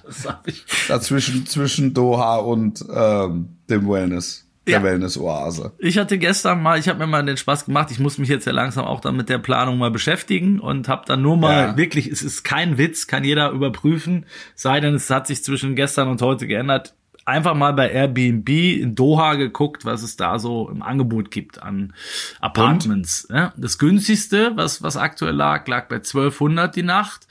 [0.05, 0.65] das hab ich.
[0.87, 4.83] dazwischen, zwischen Doha und ähm, dem Wellness, der Ja.
[4.83, 5.73] Wellness-Oase.
[5.79, 8.45] Ich hatte gestern mal, ich habe mir mal den Spaß gemacht, ich muss mich jetzt
[8.45, 11.77] ja langsam auch dann mit der Planung mal beschäftigen und habe dann nur mal Ja.
[11.77, 16.07] wirklich, es ist kein Witz, kann jeder überprüfen, sei denn es hat sich zwischen gestern
[16.09, 16.93] und heute geändert.
[17.25, 21.93] Einfach mal bei Airbnb in Doha geguckt, was es da so im Angebot gibt an
[22.39, 23.27] Apartments.
[23.29, 27.27] Ja, das günstigste, was, was aktuell lag, lag bei 1200 die Nacht.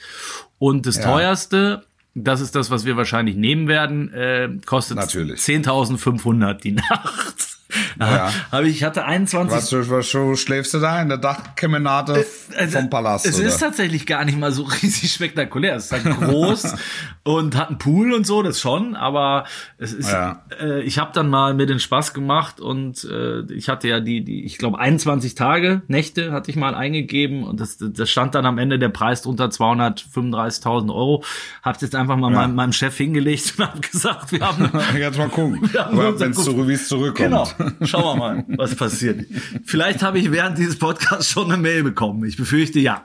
[0.59, 1.85] Und das teuerste,
[2.17, 5.41] das ist das, was wir wahrscheinlich nehmen werden, äh, kostet Natürlich.
[5.41, 7.56] 10.500 die Nacht.
[7.99, 8.33] Ja.
[8.53, 12.91] Habe ich hatte 21 Was, was du schläfst du da in der Dachkemenate also, vom
[12.91, 13.27] Palast?
[13.27, 13.49] Es oder?
[13.49, 15.77] ist tatsächlich gar nicht mal so riesig spektakulär.
[15.77, 16.75] Es ist halt groß
[17.25, 19.45] und hat einen Pool und so, das schon, aber
[19.79, 20.45] es ist, Ja.
[20.61, 24.25] äh, ich habe dann mal mir den Spaß gemacht und äh, ich hatte ja die,
[24.25, 28.47] die ich glaube 21 Tage, Nächte hatte ich mal eingegeben und das, das stand dann
[28.47, 31.25] am Ende der Preis drunter 235.000 Euro.
[31.63, 35.29] Hab's jetzt einfach mal meinem, meinem Chef hingelegt und habe gesagt, wir haben Jetzt mal
[35.29, 37.29] gucken, wenn es wie es zurückkommt.
[37.29, 37.49] Genau.
[37.83, 39.27] Schauen wir mal, was passiert.
[39.65, 42.25] Vielleicht habe ich während dieses Podcasts schon eine Mail bekommen.
[42.25, 43.03] Ich befürchte ja.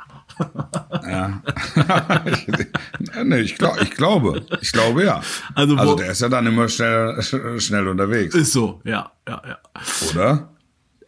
[1.03, 1.41] Ja.
[3.23, 5.21] nee, ich, glaub, ich glaube, ich glaube ja.
[5.55, 7.21] Also Also, der ist ja dann immer schnell,
[7.59, 9.57] schnell unterwegs, Ist so, ja, ja, ja.
[10.11, 10.49] oder?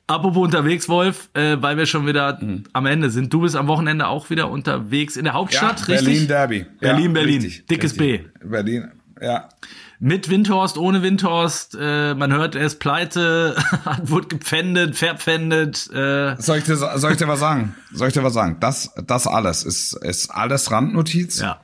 [0.05, 2.65] Apropos unterwegs, Wolf, äh, weil wir schon wieder Mhm.
[2.73, 3.33] am Ende sind.
[3.33, 6.05] Du bist am Wochenende auch wieder unterwegs in der Hauptstadt, richtig?
[6.05, 6.65] Berlin Derby.
[6.79, 7.41] Berlin, ja, Berlin.
[7.41, 8.29] richtig, Dickes richtig.
[8.43, 8.91] Berlin,
[9.21, 9.47] ja.
[10.05, 11.77] Mit Windhorst, ohne Windhorst.
[11.79, 13.55] Äh, man hört, er ist pleite,
[14.03, 15.89] wurde gepfändet, verpfändet.
[15.93, 17.73] Äh, Soll ich dir, soll ich dir was sagen?
[17.93, 18.57] Soll ich dir was sagen?
[18.59, 21.39] Das, das alles ist, ist alles Randnotiz.
[21.39, 21.61] ja.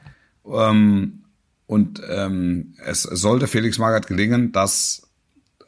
[0.49, 1.25] Ähm,
[1.67, 5.09] und ähm, es sollte Felix Magath gelingen, das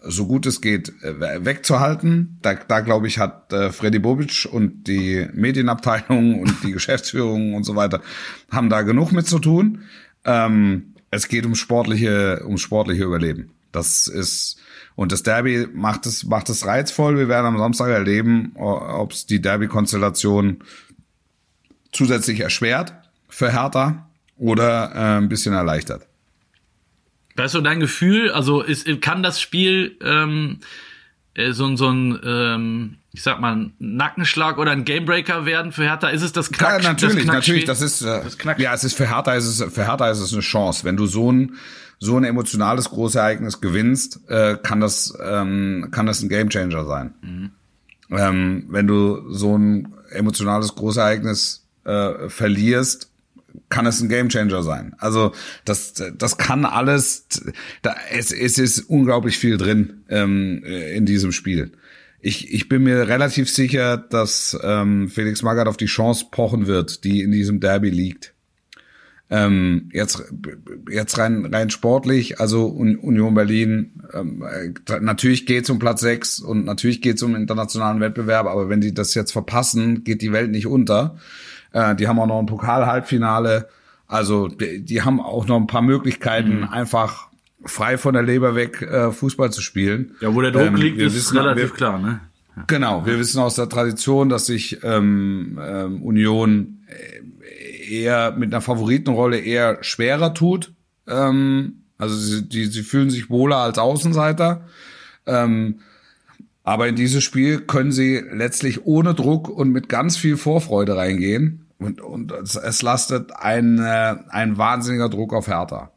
[0.02, 2.40] so gut es geht äh, wegzuhalten.
[2.42, 7.66] Da, da glaube ich, hat äh, Freddy Bobic und die Medienabteilung und die Geschäftsführung und
[7.66, 8.00] so weiter
[8.50, 9.84] haben da genug mit zu tun.
[10.24, 13.52] Ähm, es geht um sportliche, um sportliche Überleben.
[13.72, 14.58] Das ist
[14.96, 17.18] und das Derby macht es macht es reizvoll.
[17.18, 20.64] Wir werden am Samstag erleben, ob es die Derby-Konstellation
[21.92, 22.94] zusätzlich erschwert
[23.30, 26.08] für Hertha oder äh, ein bisschen erleichtert.
[27.38, 28.32] Ist so dein Gefühl?
[28.32, 30.66] Also ist, kann das Spiel ähm, äh,
[31.52, 35.84] so, ein- so ein, ähm, ich sag mal, ein Nackenschlag oder ein Gamebreaker werden für
[35.84, 36.10] Hertha?
[36.10, 36.82] Ist es das Knack?
[36.84, 37.66] Ja, natürlich, das natürlich.
[37.66, 40.20] Das ist äh, Das Knack- ja, es ist für Hertha ist es für Hertha ist
[40.20, 40.84] es eine Chance.
[40.84, 41.56] Wenn du so ein
[42.00, 47.14] so ein emotionales Großereignis gewinnst, äh, kann das ähm, kann das ein Gamechanger sein.
[47.22, 47.52] Mhm.
[48.10, 53.11] Ähm, wenn du so ein emotionales Großereignis äh, verlierst,
[53.70, 54.96] kann es ein Gamechanger sein.
[54.98, 55.34] Also
[55.66, 57.28] das, das kann alles,
[57.82, 61.72] da, es, es ist unglaublich viel drin ähm, in diesem Spiel.
[62.20, 67.04] Ich, ich bin mir relativ sicher, dass ähm, Felix Magath auf die Chance pochen wird,
[67.04, 68.34] die in diesem Derby liegt.
[69.34, 70.22] Ähm, jetzt,
[70.92, 76.40] jetzt rein, rein sportlich, also Un- Union Berlin, ähm, äh, natürlich geht's um Platz sechs
[76.40, 80.52] und natürlich geht's um internationalen Wettbewerb, aber wenn die das jetzt verpassen, geht die Welt
[80.52, 81.18] nicht unter.
[81.74, 83.68] Äh, die haben auch noch ein Pokal-Halbfinale,
[84.08, 87.28] also die, die haben auch noch ein paar Möglichkeiten, einfach
[87.64, 90.16] frei von der Leber weg äh, Fußball zu spielen.
[90.20, 92.20] Ja, wo der Druck Ähm, liegt, ist wissen- relativ wir- klar, ne?
[92.68, 98.60] Genau, wir wissen aus der Tradition, dass sich ähm, ähm, Union äh, eher mit einer
[98.62, 100.74] Favoritenrolle eher schwerer tut.
[101.08, 104.66] Ähm, also sie, die, sie fühlen sich wohler als Außenseiter.
[105.26, 105.80] Ähm,
[106.64, 111.66] aber in dieses Spiel können sie letztlich ohne Druck und mit ganz viel Vorfreude reingehen.
[111.80, 115.92] Und, und es, es lastet ein, äh, ein wahnsinniger Druck auf Hertha.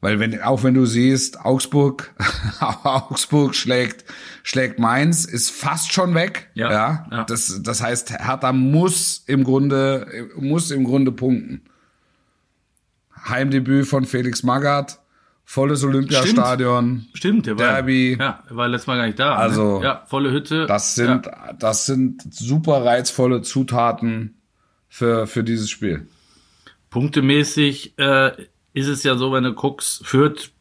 [0.00, 2.14] Weil wenn, auch wenn du siehst, Augsburg,
[2.60, 4.04] Augsburg schlägt,
[4.42, 6.50] schlägt Mainz, ist fast schon weg.
[6.54, 7.06] Ja, ja.
[7.10, 7.24] ja.
[7.24, 11.62] Das, das heißt, Hertha muss im Grunde, muss im Grunde punkten.
[13.28, 15.00] Heimdebüt von Felix Magath,
[15.44, 17.06] volles Olympiastadion.
[17.14, 18.16] Stimmt, der war, Derby.
[18.18, 19.36] Ja, er war letztes Mal gar nicht da.
[19.36, 19.84] Also, ne?
[19.84, 20.66] ja, volle Hütte.
[20.66, 21.52] Das sind, ja.
[21.52, 24.36] das sind super reizvolle Zutaten
[24.88, 26.06] für, für dieses Spiel.
[26.90, 28.32] Punktemäßig äh,
[28.72, 30.52] ist es ja so, wenn du guckst, führt,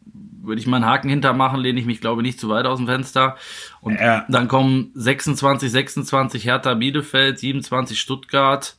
[0.41, 2.77] würde ich mal einen Haken hintermachen, lehne ich mich, glaube ich, nicht zu weit aus
[2.77, 3.37] dem Fenster.
[3.81, 4.25] Und Ja.
[4.29, 8.75] dann kommen 26, 26 Hertha Bielefeld, 27 Stuttgart.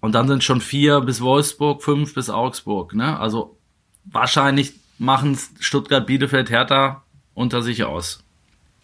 [0.00, 2.94] Und dann sind schon vier bis Wolfsburg, fünf bis Augsburg.
[2.94, 3.18] Ne?
[3.18, 3.58] Also
[4.04, 7.02] wahrscheinlich machen Stuttgart, Bielefeld, Hertha
[7.34, 8.22] unter sich aus.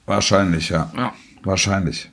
[0.06, 0.90] Wahrscheinlich, ja.
[0.96, 1.12] Ja.
[1.44, 2.10] Wahrscheinlich.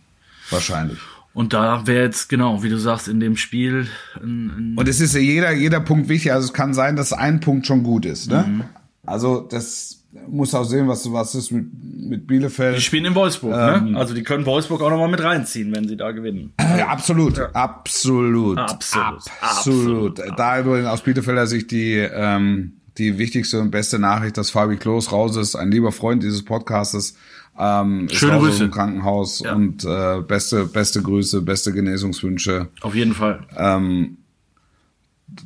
[0.49, 0.99] Wahrscheinlich.
[1.33, 3.87] Und da wäre jetzt, genau, wie du sagst, in dem Spiel
[4.21, 6.31] ein, ein Und es ist ja jeder, jeder Punkt wichtig.
[6.31, 8.29] Also es kann sein, dass ein Punkt schon gut ist.
[8.29, 8.43] Ne?
[8.47, 8.63] Mhm.
[9.05, 12.77] Also das muss auch sehen, was, was ist mit, mit Bielefeld.
[12.77, 13.93] Die spielen in Wolfsburg, Ähm.
[13.93, 13.97] ne?
[13.97, 16.53] Also die können Wolfsburg auch nochmal mit reinziehen, wenn sie da gewinnen.
[16.59, 20.19] Ja, absolut, absolut, Absolut, absolut.
[20.37, 25.11] Da übrigens aus Bielefelder Sicht die ähm, die wichtigste und beste Nachricht, dass Fabi Klos
[25.11, 27.15] raus ist, ein lieber Freund dieses Podcastes,
[27.57, 28.59] ähm, Schöne Grüße.
[28.65, 29.53] dem Krankenhaus Ja.
[29.55, 32.69] und äh, beste beste Grüße, beste Genesungswünsche.
[32.81, 33.45] Auf jeden Fall.
[33.57, 34.17] Ähm,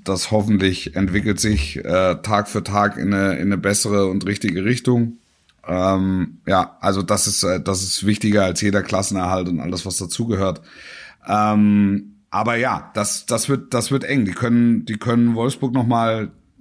[0.03, 4.65] das hoffentlich entwickelt sich äh, Tag für Tag in eine, in eine bessere und richtige
[4.65, 5.17] Richtung.
[5.65, 9.97] Ähm, ja, also das ist, äh, das ist wichtiger als jeder Klassenerhalt und alles, was
[9.97, 10.61] dazugehört.
[11.27, 14.25] Ähm, aber ja, das, das wird, das wird eng.
[14.25, 15.87] Die können, die können Wolfsburg noch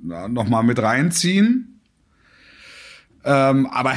[0.07, 1.81] mal, noch mal mit reinziehen.
[3.25, 3.93] Ähm, aber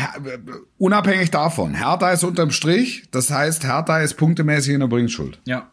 [0.79, 3.03] unabhängig davon, Hertha ist unterm Strich.
[3.11, 5.39] Das heißt, Hertha ist punktemäßig in der Bringschuld.
[5.45, 5.69] Ja.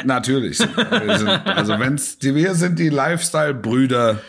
[0.04, 0.58] Natürlich.
[0.58, 4.20] Wir sind, also wenn's, die, wir sind die Lifestyle-Brüder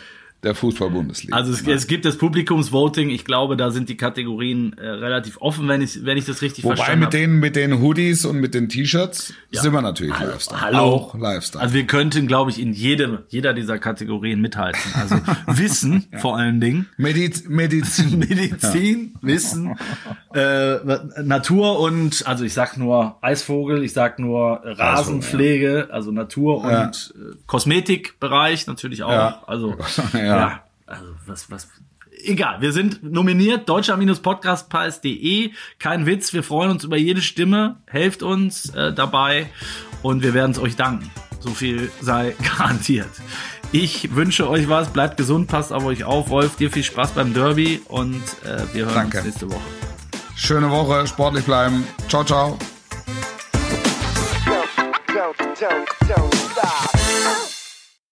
[0.44, 1.34] der Fußball-Bundesliga.
[1.36, 3.10] Also es, es gibt das Publikumsvoting.
[3.10, 6.64] Ich glaube, da sind die Kategorien äh, relativ offen, wenn ich, wenn ich das richtig
[6.64, 7.16] Wobei verstanden mit habe.
[7.18, 10.60] den, mit den Hoodies und mit den T-Shirts sind wir natürlich Lifestyle.
[10.60, 10.78] Hallo.
[10.78, 11.62] Auch Lifestyle.
[11.62, 14.80] Also wir könnten, glaube ich, in jedem, jeder dieser Kategorien mithalten.
[14.94, 15.16] Also
[15.46, 16.86] Wissen vor allen Dingen.
[16.96, 18.18] Mediz Medizin.
[18.18, 19.76] Medizin, Wissen,
[20.34, 20.76] äh,
[21.22, 26.86] Natur und, also ich sag nur Eisvogel, ich sag nur Rasenpflege, also Natur und Ja.
[26.90, 29.10] äh, Kosmetikbereich natürlich auch.
[29.14, 29.42] Ja.
[29.46, 29.74] Also,
[30.14, 30.33] Ja.
[30.36, 30.62] Ja.
[30.86, 31.68] also was, was.
[32.22, 35.50] Egal, wir sind nominiert, deutscher-podcastpreis.de.
[35.78, 37.76] Kein Witz, wir freuen uns über jede Stimme.
[37.86, 39.50] Helft uns äh, dabei
[40.02, 41.10] und wir werden es euch danken.
[41.40, 43.10] So viel sei garantiert.
[43.72, 46.30] Ich wünsche euch was, bleibt gesund, passt auf euch auf.
[46.30, 49.18] Wolf, dir viel Spaß beim Derby und äh, wir hören Danke.
[49.18, 49.60] uns nächste Woche.
[50.36, 51.84] Schöne Woche, sportlich bleiben.
[52.08, 52.56] Ciao, ciao.